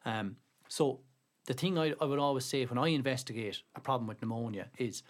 Um, 0.05 0.37
so 0.69 1.01
the 1.47 1.55
thing 1.55 1.79
I, 1.79 1.95
I 2.01 2.05
would 2.05 2.19
always 2.19 2.45
say 2.45 2.65
when 2.65 2.79
I 2.79 2.89
investigate 2.89 3.63
a 3.75 3.81
problem 3.81 4.07
with 4.07 4.23
pneumonia 4.23 4.69
is 4.79 5.03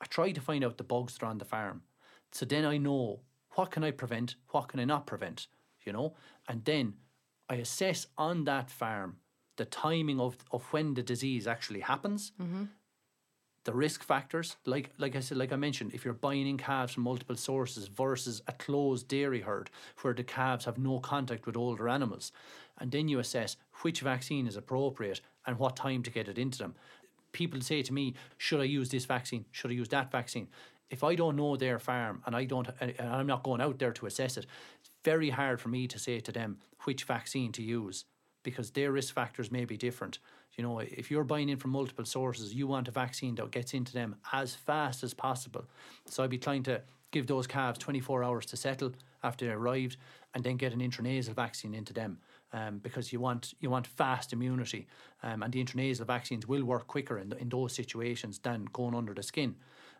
I 0.00 0.04
try 0.06 0.32
to 0.32 0.40
find 0.40 0.64
out 0.64 0.76
the 0.76 0.84
bugs 0.84 1.14
that 1.14 1.24
are 1.24 1.30
on 1.30 1.38
the 1.38 1.44
farm. 1.44 1.82
So 2.32 2.44
then 2.44 2.64
I 2.64 2.76
know 2.76 3.20
what 3.52 3.70
can 3.70 3.82
I 3.82 3.90
prevent, 3.90 4.36
what 4.50 4.68
can 4.68 4.80
I 4.80 4.84
not 4.84 5.06
prevent, 5.06 5.48
you 5.84 5.92
know, 5.92 6.14
and 6.46 6.64
then 6.64 6.94
I 7.48 7.56
assess 7.56 8.06
on 8.16 8.44
that 8.44 8.70
farm 8.70 9.16
the 9.56 9.64
timing 9.64 10.20
of, 10.20 10.36
of 10.52 10.62
when 10.72 10.94
the 10.94 11.02
disease 11.02 11.46
actually 11.46 11.80
happens, 11.80 12.32
mm-hmm. 12.40 12.64
The 13.68 13.74
risk 13.74 14.02
factors, 14.02 14.56
like 14.64 14.92
like 14.96 15.14
I 15.14 15.20
said, 15.20 15.36
like 15.36 15.52
I 15.52 15.56
mentioned, 15.56 15.92
if 15.92 16.02
you're 16.02 16.14
buying 16.14 16.48
in 16.48 16.56
calves 16.56 16.94
from 16.94 17.02
multiple 17.02 17.36
sources 17.36 17.86
versus 17.86 18.40
a 18.46 18.52
closed 18.52 19.08
dairy 19.08 19.42
herd 19.42 19.68
where 20.00 20.14
the 20.14 20.24
calves 20.24 20.64
have 20.64 20.78
no 20.78 21.00
contact 21.00 21.44
with 21.44 21.54
older 21.54 21.86
animals, 21.86 22.32
and 22.78 22.90
then 22.90 23.08
you 23.08 23.18
assess 23.18 23.58
which 23.82 24.00
vaccine 24.00 24.46
is 24.46 24.56
appropriate 24.56 25.20
and 25.46 25.58
what 25.58 25.76
time 25.76 26.02
to 26.02 26.10
get 26.10 26.28
it 26.28 26.38
into 26.38 26.56
them. 26.56 26.76
People 27.32 27.60
say 27.60 27.82
to 27.82 27.92
me, 27.92 28.14
"Should 28.38 28.60
I 28.60 28.64
use 28.78 28.88
this 28.88 29.04
vaccine? 29.04 29.44
Should 29.50 29.70
I 29.70 29.74
use 29.74 29.90
that 29.90 30.10
vaccine?" 30.10 30.48
If 30.88 31.04
I 31.04 31.14
don't 31.14 31.36
know 31.36 31.54
their 31.54 31.78
farm 31.78 32.22
and 32.24 32.34
I 32.34 32.44
don't, 32.46 32.70
and 32.80 32.98
I'm 32.98 33.26
not 33.26 33.42
going 33.42 33.60
out 33.60 33.78
there 33.78 33.92
to 33.92 34.06
assess 34.06 34.38
it, 34.38 34.46
it's 34.80 34.90
very 35.04 35.28
hard 35.28 35.60
for 35.60 35.68
me 35.68 35.86
to 35.88 35.98
say 35.98 36.20
to 36.20 36.32
them 36.32 36.56
which 36.84 37.04
vaccine 37.04 37.52
to 37.52 37.62
use 37.62 38.06
because 38.42 38.70
their 38.70 38.92
risk 38.92 39.12
factors 39.12 39.52
may 39.52 39.66
be 39.66 39.76
different. 39.76 40.20
You 40.58 40.64
know, 40.64 40.80
if 40.80 41.08
you're 41.08 41.22
buying 41.22 41.48
in 41.48 41.56
from 41.56 41.70
multiple 41.70 42.04
sources, 42.04 42.52
you 42.52 42.66
want 42.66 42.88
a 42.88 42.90
vaccine 42.90 43.36
that 43.36 43.52
gets 43.52 43.74
into 43.74 43.92
them 43.92 44.16
as 44.32 44.56
fast 44.56 45.04
as 45.04 45.14
possible. 45.14 45.64
So 46.06 46.24
I'd 46.24 46.30
be 46.30 46.38
trying 46.38 46.64
to 46.64 46.82
give 47.12 47.28
those 47.28 47.46
calves 47.46 47.78
24 47.78 48.24
hours 48.24 48.44
to 48.46 48.56
settle 48.56 48.92
after 49.22 49.46
they 49.46 49.52
arrived 49.52 49.98
and 50.34 50.42
then 50.42 50.56
get 50.56 50.72
an 50.72 50.80
intranasal 50.80 51.34
vaccine 51.34 51.74
into 51.74 51.92
them 51.92 52.18
um, 52.52 52.78
because 52.78 53.12
you 53.12 53.20
want 53.20 53.54
you 53.60 53.70
want 53.70 53.86
fast 53.86 54.32
immunity, 54.32 54.88
um, 55.22 55.44
and 55.44 55.52
the 55.52 55.62
intranasal 55.64 56.06
vaccines 56.06 56.46
will 56.48 56.64
work 56.64 56.88
quicker 56.88 57.18
in, 57.18 57.32
in 57.34 57.48
those 57.48 57.72
situations 57.72 58.40
than 58.40 58.66
going 58.72 58.96
under 58.96 59.14
the 59.14 59.22
skin. 59.22 59.54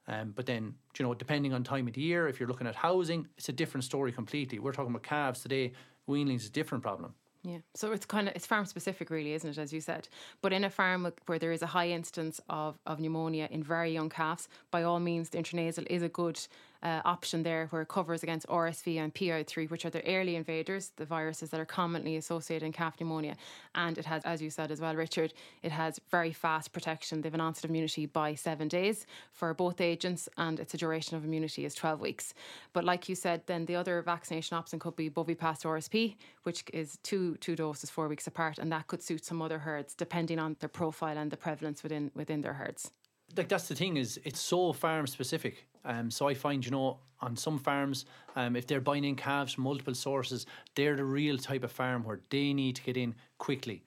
Um, 0.08 0.32
but 0.34 0.46
then, 0.46 0.74
you 0.98 1.04
know, 1.04 1.14
depending 1.14 1.52
on 1.52 1.62
time 1.62 1.86
of 1.86 1.94
the 1.94 2.00
year, 2.00 2.26
if 2.26 2.40
you're 2.40 2.48
looking 2.48 2.66
at 2.66 2.74
housing, 2.74 3.28
it's 3.36 3.48
a 3.48 3.52
different 3.52 3.84
story 3.84 4.10
completely. 4.10 4.58
We're 4.58 4.72
talking 4.72 4.90
about 4.90 5.02
calves 5.04 5.40
today. 5.40 5.72
Weanlings 6.08 6.36
is 6.36 6.46
a 6.46 6.52
different 6.52 6.82
problem. 6.82 7.14
Yeah, 7.48 7.58
so 7.74 7.92
it's 7.92 8.04
kind 8.04 8.28
of 8.28 8.36
it's 8.36 8.44
farm 8.44 8.66
specific, 8.66 9.08
really, 9.08 9.32
isn't 9.32 9.48
it? 9.48 9.56
As 9.56 9.72
you 9.72 9.80
said, 9.80 10.06
but 10.42 10.52
in 10.52 10.64
a 10.64 10.70
farm 10.70 11.10
where 11.24 11.38
there 11.38 11.50
is 11.50 11.62
a 11.62 11.66
high 11.66 11.88
instance 11.88 12.42
of, 12.50 12.78
of 12.84 13.00
pneumonia 13.00 13.48
in 13.50 13.62
very 13.62 13.90
young 13.90 14.10
calves, 14.10 14.48
by 14.70 14.82
all 14.82 15.00
means, 15.00 15.30
the 15.30 15.38
intranasal 15.38 15.86
is 15.86 16.02
a 16.02 16.10
good 16.10 16.38
uh, 16.82 17.00
option 17.04 17.42
there 17.42 17.66
where 17.70 17.82
it 17.82 17.88
covers 17.88 18.22
against 18.22 18.46
RSV 18.46 18.96
and 18.98 19.14
PI3, 19.14 19.70
which 19.70 19.84
are 19.84 19.90
the 19.90 20.06
early 20.06 20.36
invaders, 20.36 20.92
the 20.96 21.04
viruses 21.04 21.50
that 21.50 21.60
are 21.60 21.66
commonly 21.66 22.16
associated 22.16 22.64
in 22.64 22.72
calf 22.72 23.00
pneumonia. 23.00 23.36
And 23.74 23.98
it 23.98 24.04
has, 24.04 24.22
as 24.24 24.40
you 24.40 24.50
said 24.50 24.70
as 24.70 24.80
well, 24.80 24.94
Richard, 24.94 25.32
it 25.62 25.72
has 25.72 26.00
very 26.10 26.32
fast 26.32 26.72
protection. 26.72 27.20
They 27.20 27.26
have 27.28 27.34
an 27.34 27.40
onset 27.40 27.64
of 27.64 27.70
immunity 27.70 28.06
by 28.06 28.34
seven 28.34 28.68
days 28.68 29.06
for 29.32 29.52
both 29.54 29.80
agents, 29.80 30.28
and 30.36 30.60
its 30.60 30.72
duration 30.74 31.16
of 31.16 31.24
immunity 31.24 31.64
is 31.64 31.74
12 31.74 32.00
weeks. 32.00 32.34
But 32.72 32.84
like 32.84 33.08
you 33.08 33.14
said, 33.14 33.42
then 33.46 33.66
the 33.66 33.76
other 33.76 34.02
vaccination 34.02 34.56
option 34.56 34.78
could 34.78 34.96
be 34.96 35.10
Bovipast 35.10 35.64
RSP, 35.64 36.16
which 36.44 36.64
is 36.72 36.98
two 37.02 37.36
two 37.36 37.56
doses 37.56 37.90
four 37.90 38.08
weeks 38.08 38.26
apart, 38.26 38.58
and 38.58 38.70
that 38.72 38.86
could 38.86 39.02
suit 39.02 39.24
some 39.24 39.42
other 39.42 39.58
herds 39.58 39.94
depending 39.94 40.38
on 40.38 40.56
their 40.60 40.68
profile 40.68 41.18
and 41.18 41.30
the 41.30 41.36
prevalence 41.36 41.82
within 41.82 42.10
within 42.14 42.42
their 42.42 42.54
herds 42.54 42.92
like 43.36 43.48
that's 43.48 43.68
the 43.68 43.74
thing 43.74 43.96
is 43.96 44.18
it's 44.24 44.40
so 44.40 44.72
farm 44.72 45.06
specific. 45.06 45.66
Um, 45.88 46.10
so 46.10 46.28
I 46.28 46.34
find 46.34 46.64
you 46.64 46.70
know 46.70 46.98
on 47.20 47.36
some 47.36 47.58
farms, 47.58 48.04
um, 48.36 48.54
if 48.54 48.66
they're 48.66 48.80
buying 48.80 49.04
in 49.04 49.16
calves 49.16 49.54
from 49.54 49.64
multiple 49.64 49.94
sources, 49.94 50.46
they're 50.76 50.94
the 50.94 51.04
real 51.04 51.38
type 51.38 51.64
of 51.64 51.72
farm 51.72 52.04
where 52.04 52.20
they 52.30 52.52
need 52.52 52.76
to 52.76 52.82
get 52.82 52.96
in 52.96 53.14
quickly. 53.38 53.82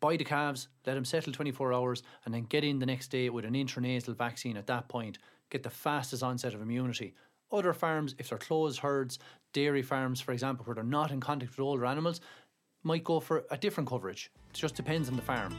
Buy 0.00 0.16
the 0.16 0.24
calves, 0.24 0.68
let 0.86 0.94
them 0.94 1.04
settle 1.04 1.32
24 1.32 1.72
hours, 1.72 2.02
and 2.24 2.34
then 2.34 2.44
get 2.44 2.64
in 2.64 2.78
the 2.78 2.86
next 2.86 3.08
day 3.08 3.30
with 3.30 3.44
an 3.44 3.54
intranasal 3.54 4.16
vaccine 4.16 4.56
at 4.56 4.66
that 4.66 4.88
point. 4.88 5.18
Get 5.50 5.62
the 5.62 5.70
fastest 5.70 6.22
onset 6.22 6.52
of 6.52 6.60
immunity. 6.60 7.14
Other 7.50 7.72
farms, 7.72 8.14
if 8.18 8.28
they're 8.28 8.38
closed 8.38 8.80
herds, 8.80 9.18
dairy 9.52 9.82
farms, 9.82 10.20
for 10.20 10.32
example, 10.32 10.66
where 10.66 10.74
they're 10.74 10.84
not 10.84 11.12
in 11.12 11.20
contact 11.20 11.52
with 11.52 11.60
older 11.60 11.86
animals, 11.86 12.20
might 12.82 13.04
go 13.04 13.20
for 13.20 13.44
a 13.50 13.56
different 13.56 13.88
coverage. 13.88 14.30
It 14.50 14.56
just 14.56 14.74
depends 14.74 15.08
on 15.08 15.16
the 15.16 15.22
farm. 15.22 15.56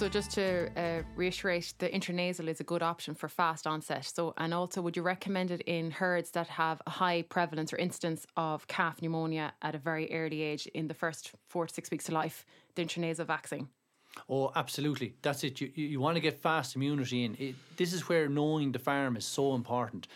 So 0.00 0.08
just 0.08 0.30
to 0.30 0.70
uh, 0.78 1.02
reiterate, 1.14 1.74
the 1.76 1.90
intranasal 1.90 2.48
is 2.48 2.58
a 2.58 2.64
good 2.64 2.82
option 2.82 3.14
for 3.14 3.28
fast 3.28 3.66
onset. 3.66 4.06
So, 4.06 4.32
and 4.38 4.54
also, 4.54 4.80
would 4.80 4.96
you 4.96 5.02
recommend 5.02 5.50
it 5.50 5.60
in 5.66 5.90
herds 5.90 6.30
that 6.30 6.46
have 6.46 6.80
a 6.86 6.90
high 6.90 7.20
prevalence 7.20 7.70
or 7.70 7.76
instance 7.76 8.26
of 8.34 8.66
calf 8.66 9.02
pneumonia 9.02 9.52
at 9.60 9.74
a 9.74 9.78
very 9.78 10.10
early 10.10 10.40
age 10.40 10.66
in 10.68 10.88
the 10.88 10.94
first 10.94 11.32
four 11.48 11.66
to 11.66 11.74
six 11.74 11.90
weeks 11.90 12.08
of 12.08 12.14
life? 12.14 12.46
The 12.76 12.84
intranasal 12.86 13.26
vaccine. 13.26 13.68
Oh, 14.26 14.50
absolutely. 14.56 15.16
That's 15.20 15.44
it. 15.44 15.60
You, 15.60 15.70
you 15.74 16.00
want 16.00 16.14
to 16.14 16.22
get 16.22 16.40
fast 16.40 16.76
immunity 16.76 17.24
in. 17.26 17.36
It, 17.38 17.54
this 17.76 17.92
is 17.92 18.08
where 18.08 18.26
knowing 18.26 18.72
the 18.72 18.78
farm 18.78 19.18
is 19.18 19.26
so 19.26 19.54
important. 19.54 20.08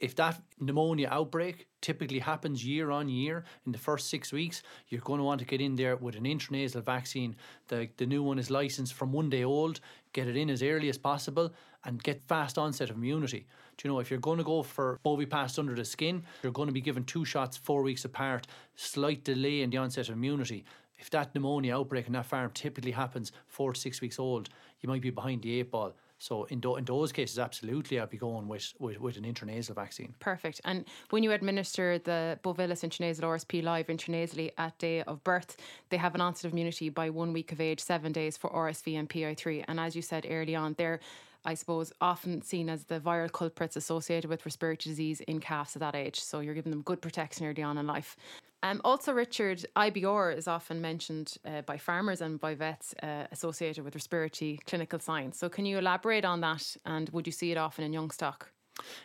If 0.00 0.14
that 0.16 0.40
pneumonia 0.60 1.08
outbreak 1.10 1.66
typically 1.80 2.20
happens 2.20 2.64
year 2.64 2.90
on 2.92 3.08
year 3.08 3.44
in 3.66 3.72
the 3.72 3.78
first 3.78 4.08
six 4.08 4.32
weeks, 4.32 4.62
you're 4.88 5.00
going 5.00 5.18
to 5.18 5.24
want 5.24 5.40
to 5.40 5.46
get 5.46 5.60
in 5.60 5.74
there 5.74 5.96
with 5.96 6.14
an 6.14 6.24
intranasal 6.24 6.84
vaccine. 6.84 7.34
The, 7.66 7.88
the 7.96 8.06
new 8.06 8.22
one 8.22 8.38
is 8.38 8.48
licensed 8.50 8.94
from 8.94 9.12
one 9.12 9.28
day 9.28 9.42
old. 9.42 9.80
Get 10.12 10.28
it 10.28 10.36
in 10.36 10.50
as 10.50 10.62
early 10.62 10.88
as 10.88 10.98
possible 10.98 11.52
and 11.84 12.02
get 12.02 12.22
fast 12.28 12.58
onset 12.58 12.90
of 12.90 12.96
immunity. 12.96 13.46
Do 13.76 13.88
you 13.88 13.92
know, 13.92 14.00
if 14.00 14.10
you're 14.10 14.20
going 14.20 14.38
to 14.38 14.44
go 14.44 14.62
for 14.62 14.98
Bovipast 15.04 15.58
under 15.58 15.74
the 15.74 15.84
skin, 15.84 16.22
you're 16.42 16.52
going 16.52 16.68
to 16.68 16.72
be 16.72 16.80
given 16.80 17.04
two 17.04 17.24
shots 17.24 17.56
four 17.56 17.82
weeks 17.82 18.04
apart, 18.04 18.46
slight 18.76 19.24
delay 19.24 19.62
in 19.62 19.70
the 19.70 19.76
onset 19.78 20.08
of 20.08 20.14
immunity. 20.14 20.64
If 20.98 21.10
that 21.10 21.34
pneumonia 21.34 21.76
outbreak 21.76 22.06
in 22.06 22.12
that 22.14 22.26
farm 22.26 22.50
typically 22.54 22.90
happens 22.90 23.30
four 23.46 23.72
to 23.72 23.80
six 23.80 24.00
weeks 24.00 24.18
old, 24.18 24.48
you 24.80 24.88
might 24.88 25.02
be 25.02 25.10
behind 25.10 25.42
the 25.42 25.60
eight 25.60 25.70
ball. 25.70 25.94
So 26.18 26.44
in, 26.44 26.60
do, 26.60 26.76
in 26.76 26.84
those 26.84 27.12
cases, 27.12 27.38
absolutely, 27.38 28.00
I'd 28.00 28.10
be 28.10 28.16
going 28.16 28.48
with, 28.48 28.72
with, 28.78 29.00
with 29.00 29.16
an 29.16 29.24
intranasal 29.24 29.74
vaccine. 29.74 30.14
Perfect. 30.18 30.60
And 30.64 30.84
when 31.10 31.22
you 31.22 31.32
administer 31.32 31.98
the 31.98 32.38
Bovilis 32.42 32.82
intranasal 32.82 33.20
RSP 33.20 33.62
live 33.62 33.86
intranasally 33.86 34.50
at 34.58 34.76
day 34.78 35.02
of 35.02 35.22
birth, 35.22 35.56
they 35.90 35.96
have 35.96 36.14
an 36.14 36.20
onset 36.20 36.46
of 36.46 36.52
immunity 36.52 36.88
by 36.88 37.10
one 37.10 37.32
week 37.32 37.52
of 37.52 37.60
age, 37.60 37.80
seven 37.80 38.12
days 38.12 38.36
for 38.36 38.50
RSV 38.50 38.98
and 38.98 39.08
PI3. 39.08 39.64
And 39.68 39.78
as 39.78 39.94
you 39.94 40.02
said 40.02 40.26
early 40.28 40.56
on, 40.56 40.74
they're 40.76 41.00
I 41.44 41.54
suppose, 41.54 41.92
often 42.00 42.42
seen 42.42 42.68
as 42.68 42.84
the 42.84 43.00
viral 43.00 43.30
culprits 43.30 43.76
associated 43.76 44.28
with 44.28 44.44
respiratory 44.44 44.90
disease 44.90 45.20
in 45.20 45.40
calves 45.40 45.76
at 45.76 45.80
that 45.80 45.94
age. 45.94 46.20
So 46.20 46.40
you're 46.40 46.52
giving 46.52 46.70
them 46.70 46.82
good 46.82 47.00
protection 47.00 47.46
early 47.46 47.62
on 47.62 47.78
in 47.78 47.86
life. 47.86 48.16
Um, 48.62 48.80
also, 48.84 49.12
Richard, 49.12 49.64
IBR 49.76 50.36
is 50.36 50.48
often 50.48 50.80
mentioned 50.80 51.36
uh, 51.44 51.62
by 51.62 51.78
farmers 51.78 52.20
and 52.20 52.40
by 52.40 52.54
vets 52.54 52.92
uh, 53.02 53.24
associated 53.30 53.84
with 53.84 53.94
respiratory 53.94 54.58
clinical 54.66 54.98
signs. 54.98 55.38
So, 55.38 55.48
can 55.48 55.64
you 55.64 55.78
elaborate 55.78 56.24
on 56.24 56.40
that? 56.40 56.76
And 56.84 57.08
would 57.10 57.26
you 57.26 57.32
see 57.32 57.52
it 57.52 57.58
often 57.58 57.84
in 57.84 57.92
young 57.92 58.10
stock? 58.10 58.50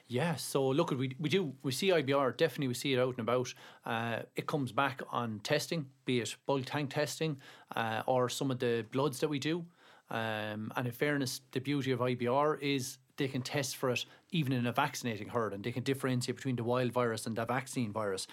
Yeah, 0.07 0.35
so 0.35 0.67
look, 0.67 0.91
we, 0.91 1.15
we 1.19 1.29
do 1.29 1.53
we 1.63 1.71
see 1.71 1.89
IBR 1.89 2.37
definitely 2.37 2.67
we 2.67 2.73
see 2.73 2.93
it 2.93 2.99
out 2.99 3.17
and 3.17 3.27
about. 3.27 3.53
Uh, 3.85 4.19
it 4.35 4.45
comes 4.45 4.71
back 4.71 5.01
on 5.11 5.39
testing, 5.43 5.87
be 6.05 6.19
it 6.19 6.35
bulk 6.45 6.65
tank 6.65 6.91
testing 6.91 7.37
uh, 7.75 8.03
or 8.05 8.29
some 8.29 8.51
of 8.51 8.59
the 8.59 8.85
bloods 8.91 9.19
that 9.19 9.29
we 9.29 9.39
do. 9.39 9.65
Um, 10.09 10.71
and 10.75 10.85
in 10.85 10.91
fairness, 10.91 11.41
the 11.51 11.59
beauty 11.59 11.91
of 11.91 11.99
IBR 11.99 12.61
is 12.61 12.97
they 13.17 13.27
can 13.27 13.41
test 13.41 13.77
for 13.77 13.89
it 13.91 14.05
even 14.31 14.53
in 14.53 14.65
a 14.65 14.71
vaccinating 14.71 15.29
herd 15.29 15.53
and 15.53 15.63
they 15.63 15.71
can 15.71 15.83
differentiate 15.83 16.35
between 16.35 16.55
the 16.55 16.63
wild 16.63 16.91
virus 16.91 17.25
and 17.25 17.35
the 17.35 17.45
vaccine 17.45 17.91
virus. 17.91 18.27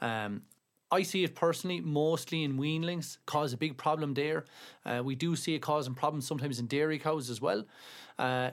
Um, 0.00 0.42
I 0.90 1.02
see 1.02 1.24
it 1.24 1.34
personally 1.34 1.80
mostly 1.80 2.44
in 2.44 2.58
weanlings, 2.58 3.18
cause 3.26 3.52
a 3.52 3.56
big 3.56 3.76
problem 3.76 4.14
there. 4.14 4.44
Uh, 4.84 5.02
we 5.04 5.14
do 5.14 5.34
see 5.34 5.54
it 5.54 5.60
causing 5.60 5.94
problems 5.94 6.26
sometimes 6.26 6.58
in 6.58 6.66
dairy 6.66 6.98
cows 6.98 7.30
as 7.30 7.40
well. 7.40 7.64
Uh, 8.18 8.50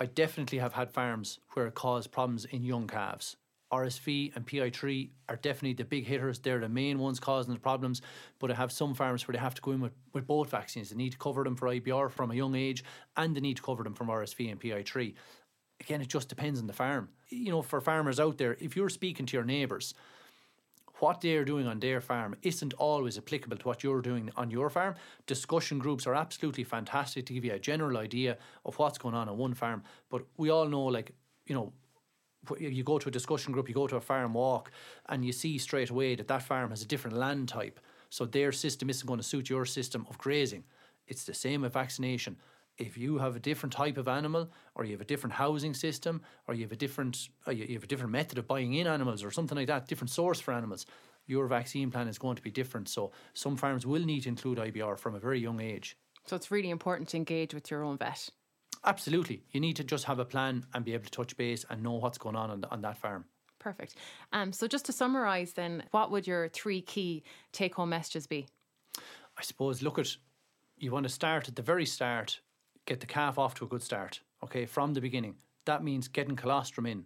I 0.00 0.06
definitely 0.06 0.58
have 0.58 0.74
had 0.74 0.90
farms 0.90 1.40
where 1.54 1.66
it 1.66 1.74
caused 1.74 2.12
problems 2.12 2.44
in 2.44 2.62
young 2.62 2.86
calves. 2.86 3.36
RSV 3.72 4.34
and 4.34 4.46
PI3 4.46 5.10
are 5.28 5.36
definitely 5.36 5.74
the 5.74 5.84
big 5.84 6.06
hitters. 6.06 6.38
They're 6.38 6.60
the 6.60 6.68
main 6.68 6.98
ones 6.98 7.20
causing 7.20 7.52
the 7.52 7.60
problems. 7.60 8.00
But 8.38 8.50
I 8.50 8.54
have 8.54 8.72
some 8.72 8.94
farms 8.94 9.26
where 9.26 9.34
they 9.34 9.38
have 9.38 9.54
to 9.54 9.62
go 9.62 9.72
in 9.72 9.80
with, 9.80 9.92
with 10.14 10.26
both 10.26 10.50
vaccines. 10.50 10.90
They 10.90 10.96
need 10.96 11.12
to 11.12 11.18
cover 11.18 11.44
them 11.44 11.56
for 11.56 11.68
IBR 11.68 12.10
from 12.10 12.30
a 12.30 12.34
young 12.34 12.54
age 12.54 12.82
and 13.16 13.36
they 13.36 13.40
need 13.40 13.56
to 13.58 13.62
cover 13.62 13.82
them 13.82 13.94
from 13.94 14.08
RSV 14.08 14.50
and 14.50 14.60
PI3. 14.60 15.14
Again, 15.80 16.00
it 16.00 16.08
just 16.08 16.28
depends 16.28 16.60
on 16.60 16.66
the 16.66 16.72
farm. 16.72 17.10
You 17.28 17.50
know, 17.50 17.62
for 17.62 17.80
farmers 17.80 18.18
out 18.18 18.38
there, 18.38 18.56
if 18.58 18.74
you're 18.74 18.88
speaking 18.88 19.26
to 19.26 19.36
your 19.36 19.44
neighbours, 19.44 19.94
what 21.00 21.20
they're 21.20 21.44
doing 21.44 21.66
on 21.66 21.80
their 21.80 22.00
farm 22.00 22.34
isn't 22.42 22.74
always 22.74 23.18
applicable 23.18 23.56
to 23.56 23.68
what 23.68 23.82
you're 23.82 24.02
doing 24.02 24.30
on 24.36 24.50
your 24.50 24.70
farm. 24.70 24.94
Discussion 25.26 25.78
groups 25.78 26.06
are 26.06 26.14
absolutely 26.14 26.64
fantastic 26.64 27.26
to 27.26 27.32
give 27.32 27.44
you 27.44 27.52
a 27.52 27.58
general 27.58 27.98
idea 27.98 28.36
of 28.64 28.78
what's 28.78 28.98
going 28.98 29.14
on 29.14 29.28
on 29.28 29.36
one 29.36 29.54
farm. 29.54 29.82
But 30.10 30.24
we 30.36 30.50
all 30.50 30.66
know, 30.66 30.84
like, 30.84 31.12
you 31.46 31.54
know, 31.54 31.72
you 32.58 32.82
go 32.82 32.98
to 32.98 33.08
a 33.08 33.12
discussion 33.12 33.52
group, 33.52 33.68
you 33.68 33.74
go 33.74 33.86
to 33.86 33.96
a 33.96 34.00
farm 34.00 34.34
walk, 34.34 34.70
and 35.08 35.24
you 35.24 35.32
see 35.32 35.58
straight 35.58 35.90
away 35.90 36.14
that 36.14 36.28
that 36.28 36.42
farm 36.42 36.70
has 36.70 36.82
a 36.82 36.86
different 36.86 37.16
land 37.16 37.48
type. 37.48 37.80
So 38.10 38.24
their 38.24 38.52
system 38.52 38.88
isn't 38.88 39.06
going 39.06 39.20
to 39.20 39.26
suit 39.26 39.50
your 39.50 39.66
system 39.66 40.06
of 40.08 40.18
grazing. 40.18 40.64
It's 41.06 41.24
the 41.24 41.34
same 41.34 41.62
with 41.62 41.72
vaccination. 41.72 42.36
If 42.78 42.96
you 42.96 43.18
have 43.18 43.34
a 43.34 43.40
different 43.40 43.72
type 43.72 43.98
of 43.98 44.08
animal, 44.08 44.50
or 44.74 44.84
you 44.84 44.92
have 44.92 45.00
a 45.00 45.04
different 45.04 45.34
housing 45.34 45.74
system, 45.74 46.22
or 46.46 46.54
you 46.54 46.62
have 46.62 46.72
a 46.72 46.76
different 46.76 47.28
you 47.50 47.74
have 47.74 47.84
a 47.84 47.88
different 47.88 48.12
method 48.12 48.38
of 48.38 48.46
buying 48.46 48.74
in 48.74 48.86
animals, 48.86 49.24
or 49.24 49.30
something 49.30 49.56
like 49.56 49.66
that, 49.66 49.88
different 49.88 50.10
source 50.10 50.40
for 50.40 50.52
animals, 50.54 50.86
your 51.26 51.46
vaccine 51.46 51.90
plan 51.90 52.08
is 52.08 52.18
going 52.18 52.36
to 52.36 52.42
be 52.42 52.50
different. 52.50 52.88
So 52.88 53.12
some 53.34 53.56
farms 53.56 53.86
will 53.86 54.04
need 54.04 54.22
to 54.22 54.28
include 54.28 54.58
IBR 54.58 54.98
from 54.98 55.14
a 55.14 55.20
very 55.20 55.40
young 55.40 55.60
age. 55.60 55.96
So 56.26 56.36
it's 56.36 56.50
really 56.50 56.70
important 56.70 57.08
to 57.10 57.16
engage 57.16 57.54
with 57.54 57.70
your 57.70 57.82
own 57.82 57.98
vet. 57.98 58.28
Absolutely. 58.84 59.42
You 59.50 59.60
need 59.60 59.76
to 59.76 59.84
just 59.84 60.04
have 60.04 60.18
a 60.18 60.24
plan 60.24 60.64
and 60.72 60.84
be 60.84 60.94
able 60.94 61.04
to 61.04 61.10
touch 61.10 61.36
base 61.36 61.64
and 61.68 61.82
know 61.82 61.94
what's 61.94 62.18
going 62.18 62.36
on 62.36 62.50
on, 62.50 62.64
on 62.70 62.80
that 62.82 62.98
farm. 62.98 63.24
Perfect. 63.58 63.96
Um, 64.32 64.52
so, 64.52 64.68
just 64.68 64.86
to 64.86 64.92
summarise, 64.92 65.54
then, 65.54 65.82
what 65.90 66.10
would 66.12 66.26
your 66.26 66.48
three 66.48 66.80
key 66.80 67.24
take 67.52 67.74
home 67.74 67.90
messages 67.90 68.26
be? 68.26 68.46
I 69.36 69.42
suppose, 69.42 69.82
look 69.82 69.98
at 69.98 70.16
you 70.76 70.92
want 70.92 71.04
to 71.04 71.12
start 71.12 71.48
at 71.48 71.56
the 71.56 71.62
very 71.62 71.84
start, 71.84 72.40
get 72.88 73.00
the 73.00 73.06
calf 73.06 73.38
off 73.38 73.54
to 73.54 73.66
a 73.66 73.68
good 73.68 73.82
start, 73.82 74.22
okay, 74.42 74.64
from 74.64 74.94
the 74.94 75.00
beginning. 75.00 75.34
That 75.66 75.84
means 75.84 76.08
getting 76.08 76.36
colostrum 76.36 76.86
in, 76.86 77.04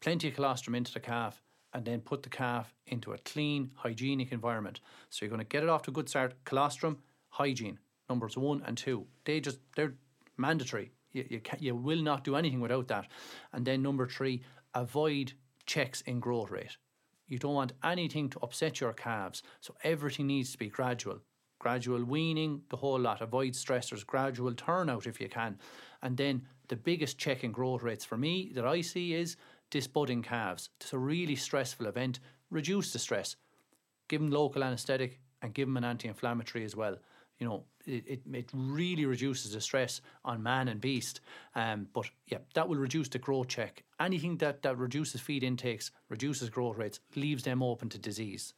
plenty 0.00 0.28
of 0.28 0.34
colostrum 0.34 0.74
into 0.74 0.90
the 0.90 1.00
calf, 1.00 1.42
and 1.74 1.84
then 1.84 2.00
put 2.00 2.22
the 2.22 2.30
calf 2.30 2.74
into 2.86 3.12
a 3.12 3.18
clean, 3.18 3.70
hygienic 3.74 4.32
environment. 4.32 4.80
So, 5.10 5.24
you're 5.26 5.30
going 5.30 5.40
to 5.40 5.44
get 5.44 5.62
it 5.62 5.68
off 5.68 5.82
to 5.82 5.90
a 5.90 5.94
good 5.94 6.08
start. 6.08 6.32
Colostrum, 6.44 6.96
hygiene, 7.28 7.78
numbers 8.08 8.38
one 8.38 8.62
and 8.64 8.78
two. 8.78 9.06
They 9.26 9.38
just, 9.40 9.58
they're 9.76 9.92
mandatory. 10.38 10.92
You, 11.12 11.26
you, 11.28 11.40
can, 11.40 11.58
you 11.60 11.76
will 11.76 12.00
not 12.00 12.24
do 12.24 12.34
anything 12.34 12.60
without 12.60 12.88
that. 12.88 13.06
And 13.52 13.66
then 13.66 13.82
number 13.82 14.06
three, 14.06 14.44
avoid 14.72 15.34
checks 15.66 16.00
in 16.02 16.20
growth 16.20 16.50
rate. 16.50 16.78
You 17.28 17.38
don't 17.38 17.54
want 17.54 17.74
anything 17.84 18.30
to 18.30 18.38
upset 18.40 18.80
your 18.80 18.94
calves. 18.94 19.42
So 19.60 19.74
everything 19.84 20.28
needs 20.28 20.52
to 20.52 20.58
be 20.58 20.70
gradual. 20.70 21.20
Gradual 21.58 22.04
weaning, 22.04 22.62
the 22.68 22.76
whole 22.76 22.98
lot. 22.98 23.20
Avoid 23.20 23.52
stressors, 23.52 24.06
gradual 24.06 24.54
turnout 24.54 25.06
if 25.06 25.20
you 25.20 25.28
can. 25.28 25.58
And 26.02 26.16
then 26.16 26.42
the 26.68 26.76
biggest 26.76 27.18
check 27.18 27.44
in 27.44 27.52
growth 27.52 27.82
rates 27.82 28.04
for 28.04 28.16
me 28.16 28.52
that 28.54 28.66
I 28.66 28.80
see 28.80 29.14
is 29.14 29.36
disbudding 29.70 30.22
calves. 30.22 30.70
It's 30.80 30.92
a 30.92 30.98
really 30.98 31.36
stressful 31.36 31.86
event. 31.86 32.20
Reduce 32.50 32.92
the 32.92 32.98
stress. 32.98 33.36
Give 34.08 34.20
them 34.20 34.30
local 34.30 34.62
anaesthetic 34.62 35.20
and 35.42 35.54
give 35.54 35.68
them 35.68 35.76
an 35.76 35.84
anti 35.84 36.08
inflammatory 36.08 36.64
as 36.64 36.76
well 36.76 36.96
you 37.38 37.46
know, 37.46 37.64
it, 37.86 38.04
it, 38.06 38.22
it, 38.32 38.50
really 38.54 39.04
reduces 39.04 39.52
the 39.52 39.60
stress 39.60 40.00
on 40.24 40.42
man 40.42 40.68
and 40.68 40.80
beast. 40.80 41.20
Um, 41.54 41.86
but 41.92 42.06
yeah, 42.28 42.38
that 42.54 42.68
will 42.68 42.76
reduce 42.76 43.08
the 43.08 43.18
growth 43.18 43.48
check. 43.48 43.84
Anything 44.00 44.36
that, 44.38 44.62
that 44.62 44.78
reduces 44.78 45.20
feed 45.20 45.44
intakes, 45.44 45.90
reduces 46.08 46.48
growth 46.50 46.76
rates, 46.76 47.00
leaves 47.14 47.42
them 47.42 47.62
open 47.62 47.88
to 47.90 47.98
disease. 47.98 48.54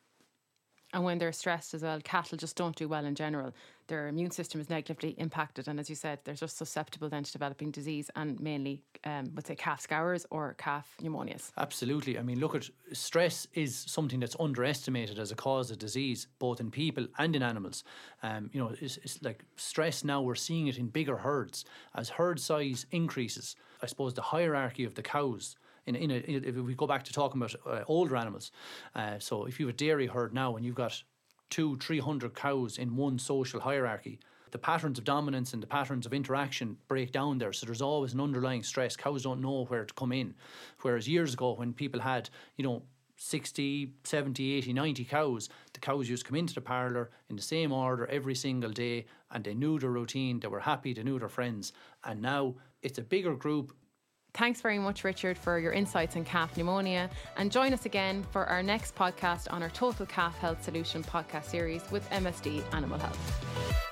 And 0.99 1.05
when 1.05 1.19
they're 1.19 1.31
stressed 1.31 1.75
as 1.75 1.83
well, 1.83 2.01
cattle 2.01 2.37
just 2.37 2.57
don't 2.57 2.75
do 2.75 2.89
well 2.89 3.05
in 3.05 3.15
general. 3.15 3.55
Their 3.87 4.09
immune 4.09 4.33
system 4.33 4.61
is 4.61 4.69
negatively 4.69 5.11
impacted, 5.11 5.69
and 5.69 5.79
as 5.79 5.89
you 5.89 5.95
said, 5.95 6.19
they're 6.25 6.35
just 6.35 6.59
susceptible 6.59 7.09
then 7.09 7.23
to 7.23 7.31
developing 7.31 7.71
disease 7.71 8.11
and 8.17 8.41
mainly, 8.41 8.83
um, 9.05 9.31
let's 9.33 9.47
say, 9.47 9.55
calf 9.55 9.81
scours 9.81 10.27
or 10.31 10.57
calf 10.59 10.97
pneumonias. 11.01 11.53
Absolutely. 11.57 12.19
I 12.19 12.23
mean, 12.23 12.41
look 12.41 12.57
at 12.57 12.69
stress 12.93 13.47
is 13.55 13.77
something 13.77 14.19
that's 14.19 14.35
underestimated 14.41 15.21
as 15.21 15.31
a 15.31 15.37
cause 15.37 15.71
of 15.71 15.79
disease, 15.79 16.27
both 16.41 16.59
in 16.59 16.69
people 16.69 17.07
and 17.17 17.37
in 17.37 17.45
animals. 17.45 17.85
Um, 18.25 18.51
you 18.53 18.61
know, 18.61 18.75
it's, 18.81 18.97
it's 18.97 19.23
like 19.23 19.45
stress 19.55 20.03
now. 20.03 20.21
We're 20.21 20.35
seeing 20.35 20.67
it 20.67 20.79
in 20.79 20.89
bigger 20.89 21.19
herds 21.19 21.65
as 21.95 22.09
herd 22.09 22.41
size 22.41 22.87
increases. 22.91 23.55
I 23.81 23.87
suppose 23.87 24.15
the 24.15 24.23
hierarchy 24.23 24.83
of 24.83 24.97
the 24.97 25.03
cows 25.03 25.55
in, 25.89 25.97
in, 25.97 26.11
a, 26.11 26.15
in 26.15 26.45
if 26.45 26.57
we 26.57 26.75
go 26.75 26.87
back 26.87 27.05
to 27.05 27.13
talking 27.13 27.41
about 27.41 27.55
uh, 27.67 27.85
older 27.87 28.17
animals, 28.17 28.53
uh, 28.95 29.19
so 29.19 29.47
if 29.47 29.59
you 29.59 29.67
have 29.67 29.75
a 29.75 29.77
dairy 29.77 30.07
herd 30.07 30.35
now 30.35 30.57
and 30.57 30.65
you've 30.65 30.75
got 30.75 31.03
two, 31.51 31.77
three 31.79 31.99
hundred 31.99 32.35
cows 32.35 32.79
in 32.79 32.95
one 32.97 33.19
social 33.19 33.61
hierarchy, 33.61 34.19
the 34.51 34.59
patterns 34.59 34.99
of 34.99 35.05
dominance 35.05 35.53
and 35.53 35.63
the 35.63 35.67
patterns 35.67 36.07
of 36.07 36.15
interaction 36.15 36.77
break 36.89 37.13
down 37.13 37.39
there. 37.39 37.53
So 37.53 37.67
there's 37.67 37.83
always 37.83 38.15
an 38.15 38.21
underlying 38.21 38.63
stress. 38.63 38.97
Cows 38.97 39.23
don't 39.23 39.41
know 39.41 39.65
where 39.65 39.85
to 39.85 39.95
come 39.95 40.13
in. 40.13 40.35
Whereas 40.83 41.09
years 41.09 41.35
ago, 41.35 41.53
when 41.53 41.73
people 41.73 42.01
had, 42.01 42.31
you 42.57 42.65
know, 42.65 42.83
60, 43.17 43.95
70, 44.05 44.53
80, 44.55 44.73
90 44.73 45.05
cows, 45.05 45.49
the 45.73 45.81
cows 45.81 46.09
used 46.09 46.25
to 46.25 46.29
come 46.29 46.39
into 46.39 46.55
the 46.55 46.61
parlour 46.61 47.11
in 47.29 47.37
the 47.37 47.43
same 47.43 47.73
order 47.73 48.07
every 48.07 48.35
single 48.35 48.71
day 48.71 49.07
and 49.33 49.43
they 49.43 49.55
knew 49.55 49.79
their 49.79 49.91
routine, 49.91 50.39
they 50.39 50.49
were 50.49 50.61
happy, 50.61 50.95
they 50.95 51.03
knew 51.03 51.19
their 51.19 51.29
friends. 51.29 51.73
And 52.05 52.23
now 52.23 52.55
it's 52.81 52.99
a 52.99 53.03
bigger 53.03 53.35
group 53.35 53.75
Thanks 54.39 54.61
very 54.61 54.79
much, 54.79 55.03
Richard, 55.03 55.37
for 55.37 55.59
your 55.59 55.73
insights 55.73 56.15
on 56.15 56.25
calf 56.25 56.57
pneumonia. 56.57 57.11
And 57.37 57.51
join 57.51 57.73
us 57.73 57.87
again 57.87 58.25
for 58.31 58.45
our 58.47 58.63
next 58.63 58.95
podcast 58.95 59.53
on 59.53 59.65
our 59.65 59.71
Total 59.71 60.07
Calf 60.07 60.39
Health 60.39 60.63
Solution 60.63 61.03
podcast 61.03 61.47
series 61.47 61.83
with 61.91 62.09
MSD 62.11 62.63
Animal 62.73 63.01
Health. 63.01 63.88